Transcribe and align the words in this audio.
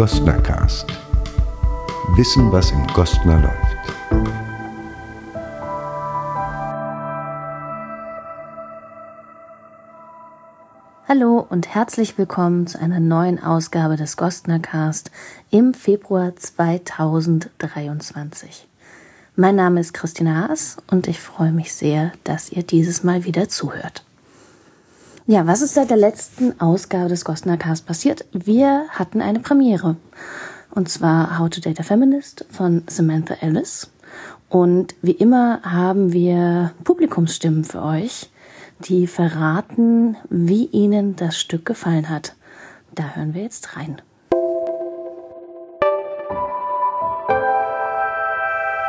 Gostnercast. 0.00 0.86
Wissen, 2.16 2.50
was 2.50 2.70
im 2.70 2.86
Gostner 2.94 3.38
läuft. 3.38 3.76
Hallo 11.06 11.46
und 11.50 11.74
herzlich 11.74 12.16
willkommen 12.16 12.66
zu 12.66 12.80
einer 12.80 12.98
neuen 12.98 13.42
Ausgabe 13.42 13.96
des 13.96 14.16
Gostnercast 14.16 15.10
im 15.50 15.74
Februar 15.74 16.34
2023. 16.34 18.66
Mein 19.36 19.56
Name 19.56 19.80
ist 19.80 19.92
Christina 19.92 20.48
Haas 20.48 20.78
und 20.90 21.08
ich 21.08 21.20
freue 21.20 21.52
mich 21.52 21.74
sehr, 21.74 22.12
dass 22.24 22.50
ihr 22.50 22.62
dieses 22.62 23.04
Mal 23.04 23.26
wieder 23.26 23.50
zuhört. 23.50 24.02
Ja, 25.30 25.46
was 25.46 25.62
ist 25.62 25.74
seit 25.74 25.90
der 25.90 25.96
letzten 25.96 26.60
Ausgabe 26.60 27.08
des 27.08 27.24
Gostner 27.24 27.56
Cast 27.56 27.86
passiert? 27.86 28.24
Wir 28.32 28.86
hatten 28.88 29.20
eine 29.20 29.38
Premiere. 29.38 29.94
Und 30.72 30.88
zwar 30.88 31.38
How 31.38 31.48
to 31.48 31.60
Date 31.60 31.78
a 31.78 31.84
Feminist 31.84 32.44
von 32.50 32.82
Samantha 32.88 33.34
Ellis. 33.34 33.92
Und 34.48 34.96
wie 35.02 35.12
immer 35.12 35.62
haben 35.62 36.12
wir 36.12 36.72
Publikumsstimmen 36.82 37.62
für 37.62 37.80
euch, 37.80 38.28
die 38.80 39.06
verraten, 39.06 40.16
wie 40.30 40.64
ihnen 40.64 41.14
das 41.14 41.38
Stück 41.38 41.64
gefallen 41.64 42.08
hat. 42.08 42.34
Da 42.96 43.14
hören 43.14 43.32
wir 43.32 43.42
jetzt 43.42 43.76
rein. 43.76 44.02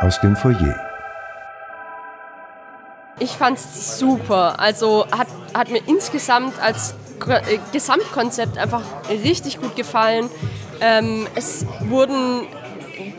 Aus 0.00 0.20
dem 0.20 0.34
Foyer. 0.34 0.91
Ich 3.22 3.30
fand 3.30 3.56
es 3.56 4.00
super. 4.00 4.58
Also 4.58 5.06
hat, 5.12 5.28
hat 5.54 5.70
mir 5.70 5.80
insgesamt 5.86 6.60
als 6.60 6.96
äh, 7.28 7.58
Gesamtkonzept 7.72 8.58
einfach 8.58 8.82
richtig 9.08 9.60
gut 9.60 9.76
gefallen. 9.76 10.28
Ähm, 10.80 11.28
es 11.36 11.64
wurden 11.82 12.48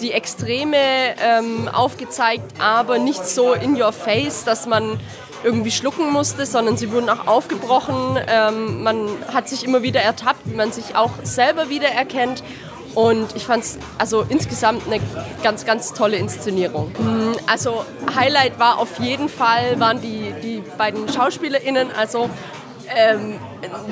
die 0.02 0.12
Extreme 0.12 0.76
ähm, 1.22 1.70
aufgezeigt, 1.70 2.60
aber 2.60 2.98
nicht 2.98 3.26
so 3.26 3.54
in 3.54 3.82
your 3.82 3.94
face, 3.94 4.44
dass 4.44 4.68
man 4.68 5.00
irgendwie 5.42 5.72
schlucken 5.72 6.12
musste, 6.12 6.46
sondern 6.46 6.76
sie 6.76 6.92
wurden 6.92 7.08
auch 7.10 7.26
aufgebrochen. 7.26 8.20
Ähm, 8.28 8.84
man 8.84 9.08
hat 9.34 9.48
sich 9.48 9.64
immer 9.64 9.84
wieder 9.84 10.02
ertappt, 10.02 10.42
wie 10.44 10.56
man 10.56 10.74
sich 10.74 10.98
auch 10.98 11.12
selber 11.24 11.70
wiedererkennt. 11.70 12.44
Und 12.96 13.36
ich 13.36 13.46
fand 13.46 13.64
es 13.64 13.80
also 13.98 14.26
insgesamt 14.28 14.86
eine 14.86 15.00
ganz, 15.42 15.66
ganz 15.66 15.94
tolle 15.94 16.18
Inszenierung. 16.18 16.92
Mm, 16.92 17.36
also 17.48 17.86
Highlight 18.16 18.60
war 18.60 18.78
auf 18.78 19.00
jeden 19.00 19.30
Fall, 19.30 19.80
waren 19.80 20.02
die, 20.02 20.34
die 20.44 20.64
beiden 20.78 21.08
SchauspielerInnen, 21.10 21.92
also 21.92 22.30
ähm, 22.96 23.40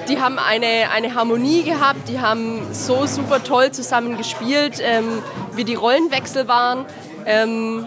die 0.07 0.19
haben 0.19 0.37
eine, 0.37 0.89
eine 0.93 1.15
Harmonie 1.15 1.63
gehabt, 1.63 2.07
die 2.09 2.19
haben 2.19 2.61
so 2.73 3.05
super 3.05 3.43
toll 3.43 3.71
zusammen 3.71 4.17
gespielt, 4.17 4.79
ähm, 4.81 5.23
wie 5.53 5.63
die 5.63 5.75
Rollenwechsel 5.75 6.47
waren. 6.47 6.85
Ähm, 7.25 7.85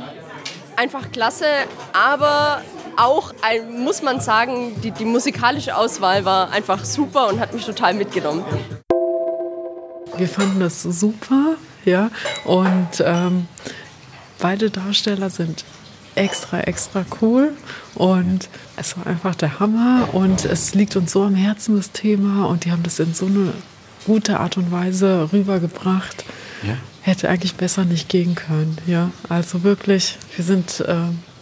einfach 0.76 1.12
klasse, 1.12 1.46
aber 1.92 2.62
auch, 2.96 3.32
ein, 3.42 3.82
muss 3.82 4.02
man 4.02 4.20
sagen, 4.20 4.80
die, 4.82 4.90
die 4.90 5.04
musikalische 5.04 5.76
Auswahl 5.76 6.24
war 6.24 6.50
einfach 6.50 6.84
super 6.84 7.28
und 7.28 7.40
hat 7.40 7.52
mich 7.52 7.64
total 7.64 7.94
mitgenommen. 7.94 8.44
Wir 10.16 10.28
fanden 10.28 10.60
das 10.60 10.82
super, 10.82 11.56
ja. 11.84 12.10
Und 12.44 12.88
ähm, 13.04 13.46
beide 14.38 14.70
Darsteller 14.70 15.30
sind 15.30 15.64
extra, 16.14 16.60
extra 16.60 17.04
cool. 17.20 17.52
Und 17.94 18.48
es 18.76 18.96
war 18.96 19.06
einfach 19.06 19.34
der 19.34 19.60
Hammer. 19.60 20.08
Und 20.12 20.44
es 20.44 20.74
liegt 20.74 20.96
uns 20.96 21.12
so 21.12 21.22
am 21.22 21.34
Herzen, 21.34 21.76
das 21.76 21.92
Thema. 21.92 22.46
Und 22.46 22.64
die 22.64 22.72
haben 22.72 22.82
das 22.82 22.98
in 22.98 23.14
so 23.14 23.26
eine 23.26 23.52
gute 24.06 24.41
Art 24.41 24.56
und 24.56 24.70
Weise 24.70 25.28
rübergebracht. 25.32 26.24
Ja. 26.62 26.76
Hätte 27.03 27.28
eigentlich 27.28 27.54
besser 27.54 27.84
nicht 27.84 28.08
gehen 28.08 28.34
können. 28.34 28.78
Ja, 28.86 29.10
also 29.28 29.62
wirklich, 29.62 30.19
wir 30.36 30.44
sind. 30.44 30.80
Äh, 30.80 30.94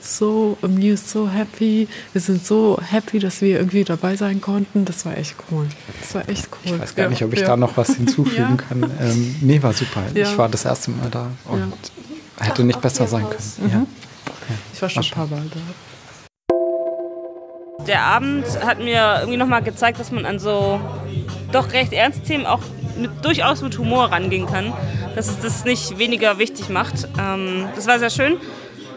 so 0.04 0.56
amused, 0.62 1.08
so 1.08 1.28
happy. 1.28 1.88
Wir 2.12 2.20
sind 2.20 2.44
so 2.44 2.78
happy, 2.80 3.18
dass 3.18 3.40
wir 3.40 3.58
irgendwie 3.58 3.84
dabei 3.84 4.16
sein 4.16 4.40
konnten. 4.40 4.84
Das 4.84 5.04
war 5.06 5.16
echt 5.16 5.34
cool. 5.50 5.66
Das 6.00 6.14
war 6.14 6.28
echt 6.28 6.48
cool. 6.52 6.74
Ich 6.74 6.80
weiß 6.80 6.94
gar 6.94 7.08
nicht, 7.08 7.24
ob 7.24 7.32
ich 7.32 7.40
ja. 7.40 7.48
da 7.48 7.56
noch 7.56 7.76
was 7.76 7.88
hinzufügen 7.96 8.56
ja. 8.58 8.64
kann. 8.68 8.90
Ähm, 9.00 9.36
nee, 9.40 9.62
war 9.62 9.72
super. 9.72 10.02
Ja. 10.14 10.30
Ich 10.30 10.38
war 10.38 10.48
das 10.48 10.64
erste 10.64 10.90
Mal 10.90 11.08
da 11.10 11.30
und 11.46 11.72
hätte 12.38 12.64
nicht 12.64 12.80
besser 12.80 13.06
sein 13.06 13.24
können. 13.28 13.72
Mhm. 13.72 13.86
Ich 14.72 14.82
war 14.82 14.88
schon 14.88 15.04
ein 15.04 15.10
paar 15.10 15.26
Mal 15.26 15.42
da. 15.52 15.60
Der 17.86 18.02
Abend 18.02 18.46
hat 18.64 18.78
mir 18.78 19.16
irgendwie 19.20 19.38
nochmal 19.38 19.62
gezeigt, 19.62 19.98
dass 19.98 20.12
man 20.12 20.24
an 20.24 20.38
so 20.38 20.80
doch 21.50 21.72
recht 21.72 21.92
ernst 21.92 22.24
Themen 22.24 22.46
auch 22.46 22.60
mit, 22.96 23.10
durchaus 23.24 23.62
mit 23.62 23.76
Humor 23.78 24.12
rangehen 24.12 24.46
kann. 24.46 24.72
Dass 25.16 25.28
es 25.28 25.40
das 25.40 25.64
nicht 25.64 25.98
weniger 25.98 26.38
wichtig 26.38 26.68
macht. 26.68 27.08
Ähm, 27.18 27.68
das 27.74 27.86
war 27.86 27.98
sehr 27.98 28.10
schön. 28.10 28.38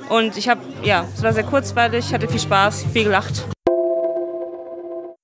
Und 0.09 0.37
ich 0.37 0.47
habe, 0.49 0.61
ja, 0.83 1.07
es 1.15 1.23
war 1.23 1.33
sehr 1.33 1.43
kurzweilig, 1.43 2.13
hatte 2.13 2.27
viel 2.27 2.39
Spaß, 2.39 2.85
viel 2.93 3.05
gelacht. 3.05 3.45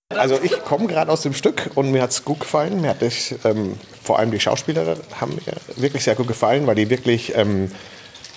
Also 0.09 0.39
ich 0.41 0.51
komme 0.63 0.87
gerade 0.87 1.11
aus 1.11 1.21
dem 1.21 1.33
Stück 1.33 1.71
und 1.75 1.91
mir 1.91 2.01
hat 2.01 2.11
es 2.11 2.25
gut 2.25 2.41
gefallen. 2.41 2.81
Mir 2.81 2.89
hat 2.89 3.01
das, 3.01 3.33
ähm, 3.43 3.77
vor 4.03 4.19
allem 4.19 4.31
die 4.31 4.39
Schauspieler 4.39 4.97
haben 5.19 5.35
mir 5.35 5.53
wirklich 5.77 6.03
sehr 6.03 6.15
gut 6.15 6.27
gefallen, 6.27 6.67
weil 6.67 6.75
die 6.75 6.89
wirklich 6.89 7.35
ähm, 7.35 7.71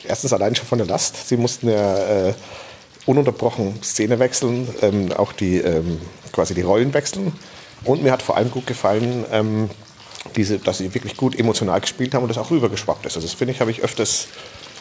erstens 0.06 0.32
allein 0.32 0.54
schon 0.54 0.66
von 0.66 0.78
der 0.78 0.86
Last, 0.86 1.28
sie 1.28 1.36
mussten 1.36 1.68
ja 1.68 2.28
äh, 2.28 2.34
ununterbrochen 3.06 3.82
Szene 3.82 4.18
wechseln, 4.18 4.68
ähm, 4.82 5.12
auch 5.12 5.32
die 5.32 5.58
ähm, 5.58 6.00
quasi 6.32 6.54
die 6.54 6.62
Rollen 6.62 6.94
wechseln. 6.94 7.32
Und 7.84 8.02
mir 8.02 8.12
hat 8.12 8.22
vor 8.22 8.36
allem 8.36 8.50
gut 8.50 8.66
gefallen, 8.66 9.24
ähm, 9.30 9.70
diese, 10.36 10.58
dass 10.58 10.78
sie 10.78 10.94
wirklich 10.94 11.16
gut 11.16 11.38
emotional 11.38 11.80
gespielt 11.80 12.14
haben 12.14 12.22
und 12.22 12.28
das 12.28 12.38
auch 12.38 12.50
rübergeschwappt 12.50 13.04
ist. 13.04 13.16
Also 13.16 13.26
das 13.26 13.34
finde 13.36 13.52
ich, 13.52 13.60
habe 13.60 13.70
ich 13.70 13.82
öfters 13.82 14.28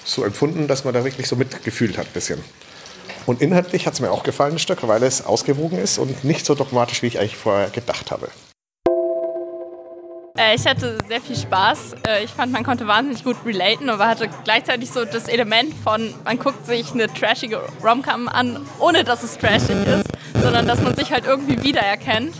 so 0.05 0.23
empfunden, 0.23 0.67
dass 0.67 0.83
man 0.83 0.93
da 0.93 1.03
wirklich 1.03 1.27
so 1.27 1.35
mitgefühlt 1.35 1.97
hat 1.97 2.07
ein 2.07 2.13
bisschen. 2.13 2.43
Und 3.25 3.41
inhaltlich 3.41 3.85
hat 3.87 3.93
es 3.93 3.99
mir 3.99 4.11
auch 4.11 4.23
gefallen 4.23 4.53
ein 4.53 4.59
Stück, 4.59 4.85
weil 4.87 5.01
es 5.03 5.25
ausgewogen 5.25 5.77
ist 5.77 5.97
und 5.97 6.23
nicht 6.23 6.45
so 6.45 6.55
dogmatisch, 6.55 7.01
wie 7.01 7.07
ich 7.07 7.19
eigentlich 7.19 7.37
vorher 7.37 7.69
gedacht 7.69 8.11
habe. 8.11 8.27
Äh, 10.37 10.55
ich 10.55 10.65
hatte 10.65 10.97
sehr 11.07 11.21
viel 11.21 11.37
Spaß. 11.37 11.95
Äh, 12.07 12.23
ich 12.23 12.31
fand, 12.31 12.51
man 12.51 12.63
konnte 12.63 12.87
wahnsinnig 12.87 13.23
gut 13.23 13.37
relaten, 13.45 13.89
aber 13.89 14.07
hatte 14.07 14.29
gleichzeitig 14.43 14.89
so 14.89 15.05
das 15.05 15.27
Element 15.27 15.73
von, 15.83 16.13
man 16.25 16.39
guckt 16.39 16.65
sich 16.65 16.91
eine 16.91 17.07
trashige 17.07 17.61
Romcom 17.83 18.27
an, 18.27 18.65
ohne 18.79 19.03
dass 19.03 19.23
es 19.23 19.37
trashig 19.37 19.85
ist, 19.85 20.07
sondern 20.41 20.67
dass 20.67 20.81
man 20.81 20.95
sich 20.95 21.11
halt 21.11 21.25
irgendwie 21.25 21.61
wiedererkennt. 21.61 22.35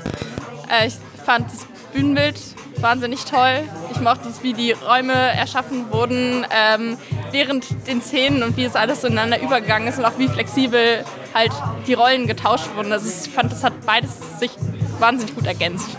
Äh, 0.69 0.87
ich 0.87 0.95
fand 1.23 1.45
das 1.51 1.67
Bühnenbild 1.93 2.35
wahnsinnig 2.83 3.25
toll. 3.25 3.61
Ich 3.91 4.01
mochte 4.01 4.27
es, 4.27 4.43
wie 4.43 4.53
die 4.53 4.73
Räume 4.73 5.13
erschaffen 5.13 5.85
wurden 5.89 6.45
ähm, 6.51 6.97
während 7.31 7.65
den 7.87 8.01
Szenen 8.01 8.43
und 8.43 8.57
wie 8.57 8.65
es 8.65 8.75
alles 8.75 9.01
so 9.01 9.07
ineinander 9.07 9.41
übergegangen 9.41 9.87
ist 9.87 9.97
und 9.97 10.05
auch 10.05 10.19
wie 10.19 10.27
flexibel 10.27 11.03
halt 11.33 11.51
die 11.87 11.93
Rollen 11.93 12.27
getauscht 12.27 12.67
wurden. 12.75 12.91
Also 12.91 13.07
ich 13.07 13.33
fand, 13.33 13.51
das 13.51 13.63
hat 13.63 13.73
beides 13.85 14.39
sich 14.39 14.51
wahnsinnig 14.99 15.33
gut 15.33 15.47
ergänzt. 15.47 15.89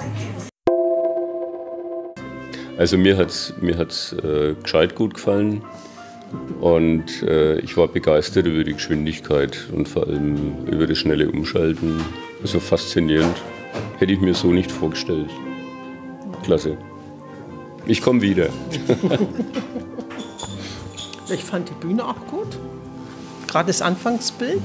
Also 2.76 2.98
mir 2.98 3.16
hat 3.16 3.28
es 3.28 3.54
mir 3.60 3.78
hat's, 3.78 4.12
äh, 4.12 4.54
gescheit 4.62 4.94
gut 4.94 5.14
gefallen 5.14 5.62
und 6.60 7.22
äh, 7.22 7.58
ich 7.60 7.76
war 7.76 7.88
begeistert 7.88 8.46
über 8.46 8.62
die 8.62 8.74
Geschwindigkeit 8.74 9.68
und 9.72 9.88
vor 9.88 10.06
allem 10.06 10.66
über 10.66 10.86
das 10.86 10.98
schnelle 10.98 11.30
Umschalten. 11.30 12.04
Also 12.42 12.60
faszinierend. 12.60 13.36
Hätte 13.98 14.12
ich 14.12 14.20
mir 14.20 14.34
so 14.34 14.48
nicht 14.48 14.70
vorgestellt. 14.70 15.30
Klasse. 16.44 16.76
Ich 17.86 18.02
komme 18.02 18.20
wieder. 18.20 18.48
ich 21.28 21.42
fand 21.42 21.68
die 21.68 21.74
Bühne 21.74 22.06
auch 22.06 22.26
gut. 22.30 22.58
Gerade 23.48 23.68
das 23.68 23.82
Anfangsbild, 23.82 24.62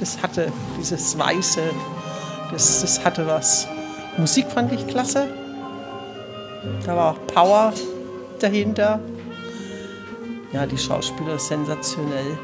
das 0.00 0.22
hatte 0.22 0.52
dieses 0.78 1.18
Weiße, 1.18 1.62
das, 2.50 2.80
das 2.80 3.04
hatte 3.04 3.26
was. 3.26 3.68
Musik 4.16 4.50
fand 4.50 4.72
ich 4.72 4.86
klasse. 4.86 5.28
Da 6.84 6.96
war 6.96 7.12
auch 7.12 7.26
Power 7.26 7.72
dahinter. 8.40 9.00
Ja, 10.52 10.66
die 10.66 10.78
Schauspieler 10.78 11.38
sensationell 11.38 12.38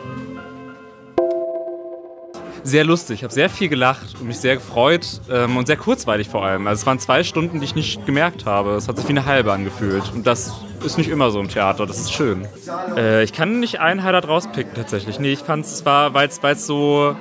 sehr 2.65 2.85
lustig. 2.85 3.19
Ich 3.19 3.23
habe 3.23 3.33
sehr 3.33 3.51
viel 3.51 3.69
gelacht 3.69 4.19
und 4.19 4.27
mich 4.27 4.39
sehr 4.39 4.57
gefreut 4.57 5.21
ähm, 5.31 5.57
und 5.57 5.67
sehr 5.67 5.77
kurzweilig 5.77 6.29
vor 6.29 6.45
allem. 6.45 6.67
Also 6.67 6.81
es 6.81 6.87
waren 6.87 6.99
zwei 6.99 7.23
Stunden, 7.23 7.61
die 7.61 7.65
ich 7.67 7.75
nicht 7.75 8.05
gemerkt 8.07 8.47
habe. 8.47 8.71
Es 8.73 8.89
hat 8.89 8.97
sich 8.97 9.07
wie 9.07 9.11
eine 9.11 9.27
halbe 9.27 9.53
angefühlt. 9.53 10.11
Und 10.13 10.27
das 10.27 10.53
ist 10.85 10.99
nicht 10.99 11.11
immer 11.11 11.31
so 11.31 11.41
im 11.41 11.49
Theater. 11.49 11.87
Das 11.87 11.99
ist 11.99 12.13
schön. 12.13 12.49
Äh, 12.97 13.23
ich 13.23 13.33
kann 13.33 13.61
nicht 13.61 13.81
ein 13.81 14.03
Highlight 14.03 14.27
rauspicken 14.27 14.75
tatsächlich. 14.75 15.21
Nee, 15.21 15.33
ich 15.33 15.41
fand 15.41 15.67
es 15.67 15.85
war, 15.85 16.15
weil 16.15 16.29
es 16.29 16.67
so 16.67 17.15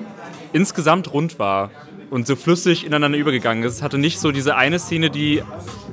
insgesamt 0.54 1.14
rund 1.14 1.40
war 1.40 1.72
und 2.10 2.26
so 2.26 2.36
flüssig 2.36 2.86
ineinander 2.86 3.18
übergegangen 3.18 3.64
ist. 3.64 3.74
Es 3.74 3.82
hatte 3.82 3.98
nicht 3.98 4.20
so 4.20 4.32
diese 4.32 4.56
eine 4.56 4.80
Szene, 4.80 5.10
die 5.10 5.44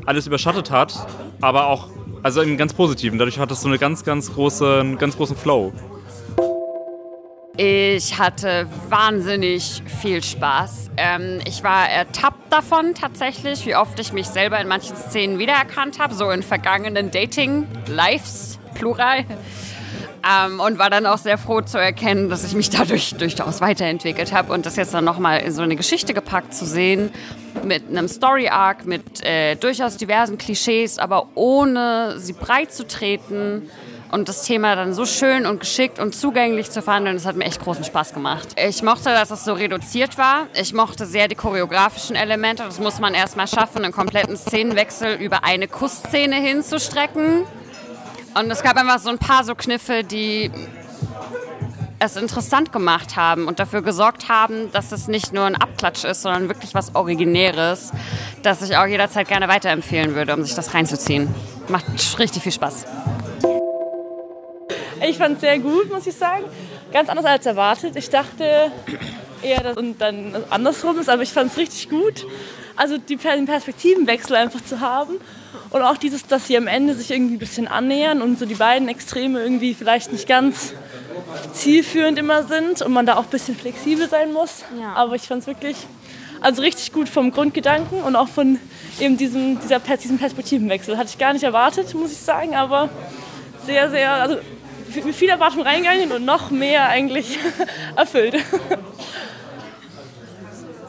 alles 0.06 0.26
überschattet 0.26 0.70
hat, 0.70 1.06
aber 1.41 1.67
auch 1.67 1.88
also 2.23 2.43
im 2.43 2.56
ganz 2.56 2.75
Positiven. 2.75 3.19
Dadurch 3.19 3.38
hat 3.38 3.50
es 3.50 3.62
so 3.62 3.69
eine 3.69 3.79
ganz, 3.79 4.05
ganz 4.05 4.32
große, 4.32 4.81
einen 4.81 4.99
ganz 4.99 5.17
großen 5.17 5.37
Flow. 5.37 5.73
Ich 7.62 8.18
hatte 8.18 8.66
wahnsinnig 8.88 9.82
viel 10.00 10.24
Spaß. 10.24 10.92
Ähm, 10.96 11.40
ich 11.44 11.62
war 11.62 11.90
ertappt 11.90 12.50
davon 12.50 12.94
tatsächlich, 12.94 13.66
wie 13.66 13.76
oft 13.76 14.00
ich 14.00 14.14
mich 14.14 14.28
selber 14.28 14.58
in 14.58 14.66
manchen 14.66 14.96
Szenen 14.96 15.38
wiedererkannt 15.38 15.98
habe, 15.98 16.14
so 16.14 16.30
in 16.30 16.42
vergangenen 16.42 17.10
Dating-Lives, 17.10 18.58
plural. 18.72 19.26
Ähm, 20.26 20.58
und 20.58 20.78
war 20.78 20.88
dann 20.88 21.04
auch 21.04 21.18
sehr 21.18 21.36
froh 21.36 21.60
zu 21.60 21.76
erkennen, 21.76 22.30
dass 22.30 22.44
ich 22.44 22.54
mich 22.54 22.70
dadurch 22.70 23.14
durchaus 23.16 23.60
weiterentwickelt 23.60 24.32
habe 24.32 24.54
und 24.54 24.64
das 24.64 24.76
jetzt 24.76 24.94
dann 24.94 25.04
nochmal 25.04 25.40
in 25.40 25.52
so 25.52 25.60
eine 25.60 25.76
Geschichte 25.76 26.14
gepackt 26.14 26.54
zu 26.54 26.64
sehen, 26.64 27.10
mit 27.62 27.90
einem 27.90 28.08
Story-Arc, 28.08 28.86
mit 28.86 29.22
äh, 29.22 29.56
durchaus 29.56 29.98
diversen 29.98 30.38
Klischees, 30.38 30.96
aber 30.96 31.28
ohne 31.34 32.18
sie 32.20 32.32
breit 32.32 32.72
zu 32.72 32.86
treten 32.86 33.68
und 34.10 34.28
das 34.28 34.42
Thema 34.42 34.74
dann 34.76 34.92
so 34.92 35.06
schön 35.06 35.46
und 35.46 35.60
geschickt 35.60 35.98
und 35.98 36.14
zugänglich 36.14 36.70
zu 36.70 36.82
verhandeln, 36.82 37.16
das 37.16 37.26
hat 37.26 37.36
mir 37.36 37.44
echt 37.44 37.60
großen 37.60 37.84
Spaß 37.84 38.12
gemacht. 38.12 38.48
Ich 38.56 38.82
mochte, 38.82 39.10
dass 39.10 39.30
es 39.30 39.44
so 39.44 39.52
reduziert 39.52 40.18
war. 40.18 40.46
Ich 40.54 40.72
mochte 40.72 41.06
sehr 41.06 41.28
die 41.28 41.36
choreografischen 41.36 42.16
Elemente. 42.16 42.64
Das 42.64 42.80
muss 42.80 42.98
man 42.98 43.14
erstmal 43.14 43.46
schaffen, 43.46 43.84
einen 43.84 43.92
kompletten 43.92 44.36
Szenenwechsel 44.36 45.14
über 45.14 45.44
eine 45.44 45.68
Kussszene 45.68 46.36
hinzustrecken. 46.36 47.44
Und 48.34 48.50
es 48.50 48.62
gab 48.62 48.76
einfach 48.76 48.98
so 48.98 49.10
ein 49.10 49.18
paar 49.18 49.44
so 49.44 49.54
Kniffe, 49.54 50.04
die 50.04 50.50
es 51.98 52.16
interessant 52.16 52.72
gemacht 52.72 53.16
haben 53.16 53.46
und 53.46 53.58
dafür 53.58 53.82
gesorgt 53.82 54.28
haben, 54.28 54.72
dass 54.72 54.90
es 54.90 55.06
nicht 55.06 55.32
nur 55.32 55.44
ein 55.44 55.54
Abklatsch 55.54 56.04
ist, 56.04 56.22
sondern 56.22 56.48
wirklich 56.48 56.74
was 56.74 56.94
Originäres, 56.94 57.92
das 58.42 58.62
ich 58.62 58.76
auch 58.76 58.86
jederzeit 58.86 59.28
gerne 59.28 59.48
weiterempfehlen 59.48 60.14
würde, 60.14 60.34
um 60.34 60.42
sich 60.42 60.54
das 60.54 60.72
reinzuziehen. 60.72 61.32
Macht 61.68 61.86
richtig 62.18 62.42
viel 62.42 62.52
Spaß. 62.52 62.86
Ich 65.10 65.18
fand 65.18 65.34
es 65.34 65.40
sehr 65.40 65.58
gut, 65.58 65.92
muss 65.92 66.06
ich 66.06 66.14
sagen. 66.14 66.44
Ganz 66.92 67.08
anders 67.08 67.24
als 67.24 67.44
erwartet. 67.44 67.96
Ich 67.96 68.10
dachte 68.10 68.70
eher, 69.42 69.60
dass 69.60 69.76
es 69.76 69.98
dann 69.98 70.36
andersrum 70.50 71.00
ist, 71.00 71.08
aber 71.08 71.22
ich 71.22 71.32
fand 71.32 71.50
es 71.50 71.58
richtig 71.58 71.88
gut. 71.88 72.24
Also 72.76 72.96
die 72.96 73.16
Perspektivenwechsel 73.16 74.36
einfach 74.36 74.62
zu 74.64 74.78
haben 74.78 75.14
und 75.70 75.82
auch 75.82 75.96
dieses, 75.96 76.28
dass 76.28 76.46
sie 76.46 76.56
am 76.56 76.68
Ende 76.68 76.94
sich 76.94 77.10
irgendwie 77.10 77.34
ein 77.34 77.38
bisschen 77.40 77.66
annähern 77.66 78.22
und 78.22 78.38
so 78.38 78.46
die 78.46 78.54
beiden 78.54 78.88
Extreme 78.88 79.40
irgendwie 79.40 79.74
vielleicht 79.74 80.12
nicht 80.12 80.28
ganz 80.28 80.74
zielführend 81.54 82.16
immer 82.16 82.44
sind 82.44 82.80
und 82.80 82.92
man 82.92 83.04
da 83.04 83.16
auch 83.16 83.24
ein 83.24 83.30
bisschen 83.30 83.56
flexibel 83.56 84.08
sein 84.08 84.32
muss. 84.32 84.64
Ja. 84.80 84.92
Aber 84.94 85.16
ich 85.16 85.22
fand 85.22 85.42
es 85.42 85.48
wirklich 85.48 85.76
also 86.40 86.62
richtig 86.62 86.92
gut 86.92 87.08
vom 87.08 87.32
Grundgedanken 87.32 88.00
und 88.00 88.14
auch 88.14 88.28
von 88.28 88.60
eben 89.00 89.16
diesem, 89.16 89.58
dieser, 89.60 89.80
diesem 89.80 90.18
Perspektivenwechsel. 90.18 90.96
Hatte 90.96 91.08
ich 91.10 91.18
gar 91.18 91.32
nicht 91.32 91.42
erwartet, 91.42 91.92
muss 91.94 92.12
ich 92.12 92.18
sagen, 92.18 92.54
aber 92.54 92.88
sehr, 93.66 93.90
sehr, 93.90 94.12
also 94.12 94.38
mit 94.94 95.14
viel 95.14 95.28
Erwartung 95.28 95.62
reingegangen 95.62 96.12
und 96.12 96.25
noch 96.25 96.50
mehr 96.50 96.88
eigentlich 96.88 97.38
erfüllt. 97.96 98.37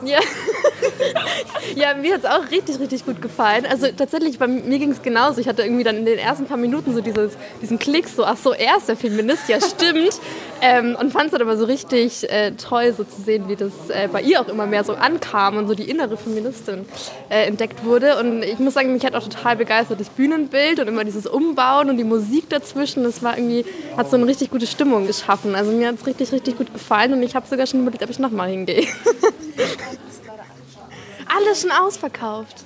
Ja. 0.03 0.19
ja, 1.75 1.94
mir 1.94 2.15
hat 2.15 2.24
es 2.24 2.30
auch 2.30 2.50
richtig, 2.51 2.80
richtig 2.80 3.06
gut 3.06 3.21
gefallen. 3.21 3.65
Also 3.65 3.88
tatsächlich, 3.95 4.39
bei 4.39 4.48
mir 4.48 4.80
ging 4.80 4.92
es 4.92 5.01
genauso. 5.01 5.39
Ich 5.39 5.48
hatte 5.48 5.63
irgendwie 5.63 5.83
dann 5.83 5.98
in 5.98 6.06
den 6.06 6.18
ersten 6.18 6.45
paar 6.45 6.57
Minuten 6.57 6.94
so 6.94 7.01
dieses, 7.01 7.33
diesen 7.62 7.80
Klick, 7.80 8.07
so, 8.07 8.25
ach 8.25 8.38
so, 8.38 8.53
er 8.53 8.77
ist 8.77 8.88
der 8.89 8.98
Feminist, 8.98 9.48
ja 9.50 9.59
stimmt. 9.62 10.19
ähm, 10.62 10.95
und 11.00 11.12
fand 11.12 11.25
es 11.25 11.31
dann 11.31 11.42
aber 11.42 11.57
so 11.57 11.65
richtig 11.65 12.30
äh, 12.30 12.51
toll, 12.51 12.94
so 12.95 13.03
zu 13.03 13.21
sehen, 13.21 13.48
wie 13.48 13.56
das 13.56 13.71
äh, 13.89 14.07
bei 14.12 14.21
ihr 14.21 14.42
auch 14.42 14.48
immer 14.48 14.65
mehr 14.65 14.83
so 14.83 14.94
ankam 14.94 15.57
und 15.57 15.68
so 15.68 15.74
die 15.74 15.89
innere 15.89 16.18
Feministin 16.18 16.86
äh, 17.30 17.45
entdeckt 17.45 17.83
wurde. 17.86 18.19
Und 18.19 18.44
ich 18.44 18.59
muss 18.59 18.74
sagen, 18.74 18.94
mich 18.94 19.06
hat 19.06 19.15
auch 19.15 19.24
total 19.24 19.56
begeistert 19.56 20.00
das 20.00 20.09
Bühnenbild 20.09 20.80
und 20.80 20.88
immer 20.88 21.03
dieses 21.03 21.27
Umbauen 21.27 21.89
und 21.89 21.98
die 21.98 22.03
Musik 22.03 22.50
dazwischen. 22.50 23.03
Das 23.03 23.24
war 23.24 23.38
irgendwie, 23.38 23.65
hat 23.98 24.09
so 24.09 24.18
eine 24.18 24.25
richtig 24.27 24.51
gute 24.51 24.68
Stimmung 24.68 25.07
geschaffen. 25.07 25.56
Also 25.56 25.71
mir 25.71 25.88
hat 25.88 25.95
es 25.95 26.06
richtig, 26.06 26.31
richtig 26.31 26.57
gut 26.57 26.74
gefallen 26.74 27.13
und 27.13 27.24
ich 27.24 27.36
habe 27.36 27.48
sogar 27.48 27.65
schon 27.65 27.81
überlegt, 27.81 28.03
ob 28.03 28.09
ich 28.09 28.19
nochmal 28.19 28.50
hingehe. 28.50 28.88
Alles 31.27 31.61
schon 31.61 31.71
ausverkauft. 31.71 32.63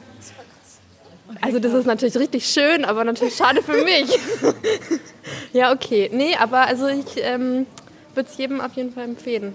Also 1.42 1.60
das 1.60 1.74
ist 1.74 1.86
natürlich 1.86 2.18
richtig 2.18 2.46
schön, 2.46 2.86
aber 2.86 3.04
natürlich 3.04 3.36
schade 3.36 3.62
für 3.62 3.84
mich. 3.84 4.08
ja, 5.54 5.72
okay. 5.72 6.10
Nee, 6.14 6.36
aber 6.36 6.62
also 6.62 6.88
ich 6.88 7.18
ähm, 7.18 7.66
würde 8.14 8.30
es 8.30 8.38
jedem 8.38 8.62
auf 8.62 8.74
jeden 8.74 8.94
Fall 8.94 9.06
empfehlen. 9.06 9.54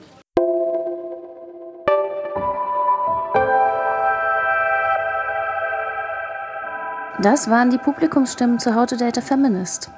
Das 7.22 7.50
waren 7.50 7.70
die 7.70 7.76
Publikumsstimmen 7.76 8.58
zu 8.58 8.74
How 8.74 8.86
to 8.86 8.96
Date 8.96 9.18
a 9.18 9.20
Feminist. 9.20 9.90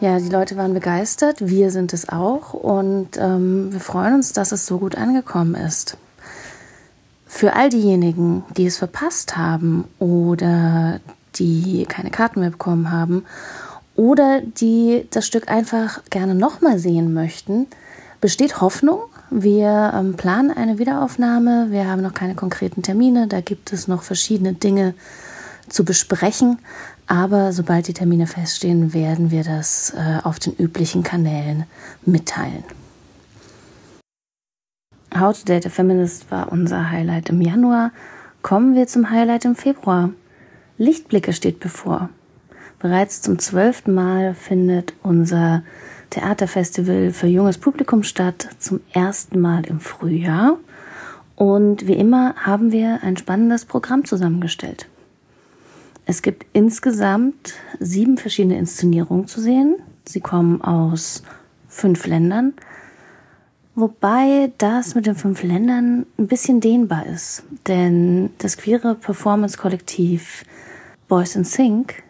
Ja, 0.00 0.18
die 0.18 0.28
Leute 0.28 0.56
waren 0.56 0.74
begeistert, 0.74 1.36
wir 1.48 1.70
sind 1.70 1.92
es 1.92 2.08
auch 2.08 2.52
und 2.52 3.16
ähm, 3.16 3.72
wir 3.72 3.78
freuen 3.78 4.14
uns, 4.14 4.32
dass 4.32 4.50
es 4.50 4.66
so 4.66 4.78
gut 4.78 4.96
angekommen 4.96 5.54
ist. 5.54 5.96
Für 7.36 7.54
all 7.56 7.68
diejenigen, 7.68 8.44
die 8.56 8.64
es 8.64 8.76
verpasst 8.76 9.36
haben 9.36 9.86
oder 9.98 11.00
die 11.34 11.84
keine 11.88 12.10
Karten 12.10 12.38
mehr 12.38 12.50
bekommen 12.50 12.92
haben 12.92 13.24
oder 13.96 14.40
die 14.40 15.08
das 15.10 15.26
Stück 15.26 15.48
einfach 15.48 16.04
gerne 16.10 16.36
nochmal 16.36 16.78
sehen 16.78 17.12
möchten, 17.12 17.66
besteht 18.20 18.60
Hoffnung. 18.60 19.00
Wir 19.30 19.94
ähm, 19.96 20.14
planen 20.14 20.52
eine 20.52 20.78
Wiederaufnahme. 20.78 21.72
Wir 21.72 21.88
haben 21.88 22.02
noch 22.02 22.14
keine 22.14 22.36
konkreten 22.36 22.82
Termine. 22.82 23.26
Da 23.26 23.40
gibt 23.40 23.72
es 23.72 23.88
noch 23.88 24.04
verschiedene 24.04 24.52
Dinge 24.52 24.94
zu 25.68 25.84
besprechen. 25.84 26.60
Aber 27.08 27.52
sobald 27.52 27.88
die 27.88 27.94
Termine 27.94 28.28
feststehen, 28.28 28.94
werden 28.94 29.32
wir 29.32 29.42
das 29.42 29.92
äh, 29.96 30.20
auf 30.22 30.38
den 30.38 30.54
üblichen 30.54 31.02
Kanälen 31.02 31.64
mitteilen. 32.06 32.62
How 35.16 35.32
to 35.32 35.44
Date 35.44 35.64
a 35.64 35.70
Feminist 35.70 36.28
war 36.32 36.50
unser 36.50 36.90
Highlight 36.90 37.28
im 37.28 37.40
Januar. 37.40 37.92
Kommen 38.42 38.74
wir 38.74 38.88
zum 38.88 39.10
Highlight 39.10 39.44
im 39.44 39.54
Februar. 39.54 40.10
Lichtblicke 40.76 41.32
steht 41.32 41.60
bevor. 41.60 42.08
Bereits 42.80 43.22
zum 43.22 43.38
zwölften 43.38 43.94
Mal 43.94 44.34
findet 44.34 44.92
unser 45.04 45.62
Theaterfestival 46.10 47.12
für 47.12 47.28
junges 47.28 47.58
Publikum 47.58 48.02
statt, 48.02 48.48
zum 48.58 48.80
ersten 48.92 49.40
Mal 49.40 49.64
im 49.66 49.78
Frühjahr. 49.78 50.58
Und 51.36 51.86
wie 51.86 51.94
immer 51.94 52.34
haben 52.34 52.72
wir 52.72 53.04
ein 53.04 53.16
spannendes 53.16 53.66
Programm 53.66 54.04
zusammengestellt. 54.04 54.88
Es 56.06 56.22
gibt 56.22 56.44
insgesamt 56.52 57.54
sieben 57.78 58.18
verschiedene 58.18 58.58
Inszenierungen 58.58 59.28
zu 59.28 59.40
sehen. 59.40 59.76
Sie 60.06 60.20
kommen 60.20 60.60
aus 60.60 61.22
fünf 61.68 62.04
Ländern. 62.04 62.54
Wobei 63.76 64.52
das 64.58 64.94
mit 64.94 65.06
den 65.06 65.16
fünf 65.16 65.42
Ländern 65.42 66.06
ein 66.16 66.28
bisschen 66.28 66.60
dehnbar 66.60 67.06
ist, 67.06 67.42
denn 67.66 68.30
das 68.38 68.56
queere 68.56 68.94
Performance-Kollektiv 68.94 70.44
Boys 71.08 71.34
in 71.34 71.42
Sync 71.42 72.04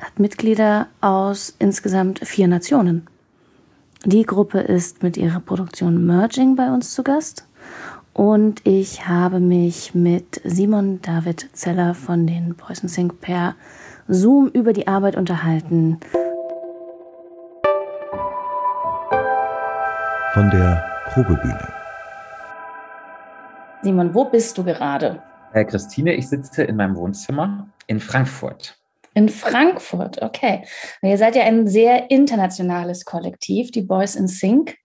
hat 0.00 0.18
Mitglieder 0.18 0.86
aus 1.02 1.54
insgesamt 1.58 2.20
vier 2.26 2.48
Nationen. 2.48 3.06
Die 4.06 4.22
Gruppe 4.22 4.60
ist 4.60 5.02
mit 5.02 5.18
ihrer 5.18 5.40
Produktion 5.40 6.06
Merging 6.06 6.56
bei 6.56 6.72
uns 6.72 6.94
zu 6.94 7.02
Gast 7.02 7.46
und 8.14 8.66
ich 8.66 9.06
habe 9.06 9.40
mich 9.40 9.94
mit 9.94 10.40
Simon 10.44 11.02
David 11.02 11.50
Zeller 11.52 11.94
von 11.94 12.26
den 12.26 12.54
Boys 12.54 12.80
in 12.80 12.88
Sync 12.88 13.20
per 13.20 13.56
Zoom 14.08 14.48
über 14.48 14.72
die 14.72 14.88
Arbeit 14.88 15.16
unterhalten. 15.16 16.00
Von 20.32 20.50
der 20.50 20.89
Probebühne. 21.12 21.68
Simon, 23.82 24.14
wo 24.14 24.26
bist 24.26 24.56
du 24.56 24.62
gerade? 24.62 25.20
Äh, 25.52 25.64
Christine, 25.64 26.14
ich 26.14 26.28
sitze 26.28 26.62
in 26.62 26.76
meinem 26.76 26.94
Wohnzimmer 26.94 27.68
in 27.88 27.98
Frankfurt. 27.98 28.76
In 29.14 29.28
Frankfurt, 29.28 30.22
okay. 30.22 30.62
Ihr 31.02 31.18
seid 31.18 31.34
ja 31.34 31.42
ein 31.42 31.66
sehr 31.66 32.12
internationales 32.12 33.04
Kollektiv, 33.04 33.72
die 33.72 33.82
Boys 33.82 34.14
in 34.14 34.28
Sync. 34.28 34.76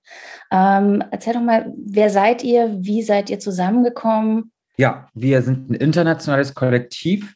Ähm, 0.51 1.03
erzähl 1.11 1.33
doch 1.33 1.43
mal, 1.43 1.71
wer 1.77 2.09
seid 2.09 2.43
ihr? 2.43 2.75
Wie 2.79 3.03
seid 3.03 3.29
ihr 3.29 3.37
zusammengekommen? 3.37 4.51
Ja, 4.77 5.07
wir 5.13 5.43
sind 5.43 5.69
ein 5.69 5.75
internationales 5.75 6.55
Kollektiv. 6.55 7.35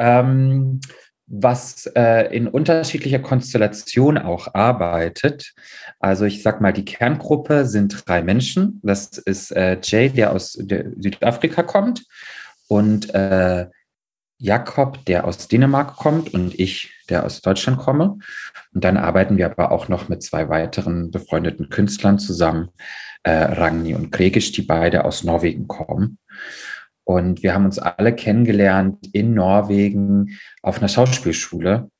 Ähm, 0.00 0.80
was 1.30 1.86
äh, 1.94 2.34
in 2.34 2.48
unterschiedlicher 2.48 3.18
Konstellation 3.18 4.16
auch 4.16 4.54
arbeitet. 4.54 5.52
Also 6.00 6.24
ich 6.24 6.42
sag 6.42 6.60
mal, 6.60 6.72
die 6.72 6.84
Kerngruppe 6.84 7.66
sind 7.66 8.04
drei 8.06 8.22
Menschen. 8.22 8.80
Das 8.82 9.18
ist 9.18 9.50
äh, 9.50 9.78
Jay, 9.82 10.08
der 10.08 10.32
aus 10.32 10.54
der 10.58 10.86
Südafrika 10.98 11.62
kommt, 11.62 12.04
und 12.66 13.14
äh, 13.14 13.66
Jakob, 14.38 15.04
der 15.06 15.24
aus 15.24 15.48
Dänemark 15.48 15.96
kommt, 15.96 16.32
und 16.32 16.58
ich, 16.58 16.92
der 17.08 17.24
aus 17.24 17.40
Deutschland 17.40 17.78
komme. 17.78 18.18
Und 18.72 18.84
dann 18.84 18.96
arbeiten 18.96 19.36
wir 19.36 19.46
aber 19.46 19.72
auch 19.72 19.88
noch 19.88 20.08
mit 20.08 20.22
zwei 20.22 20.48
weiteren 20.48 21.10
befreundeten 21.10 21.68
Künstlern 21.68 22.18
zusammen, 22.18 22.70
äh, 23.22 23.30
Ragni 23.32 23.94
und 23.94 24.12
Gregisch, 24.12 24.52
die 24.52 24.62
beide 24.62 25.04
aus 25.04 25.24
Norwegen 25.24 25.66
kommen. 25.66 26.18
Und 27.08 27.42
wir 27.42 27.54
haben 27.54 27.64
uns 27.64 27.78
alle 27.78 28.14
kennengelernt 28.14 29.08
in 29.14 29.32
Norwegen 29.32 30.38
auf 30.60 30.76
einer 30.76 30.88
Schauspielschule. 30.88 31.90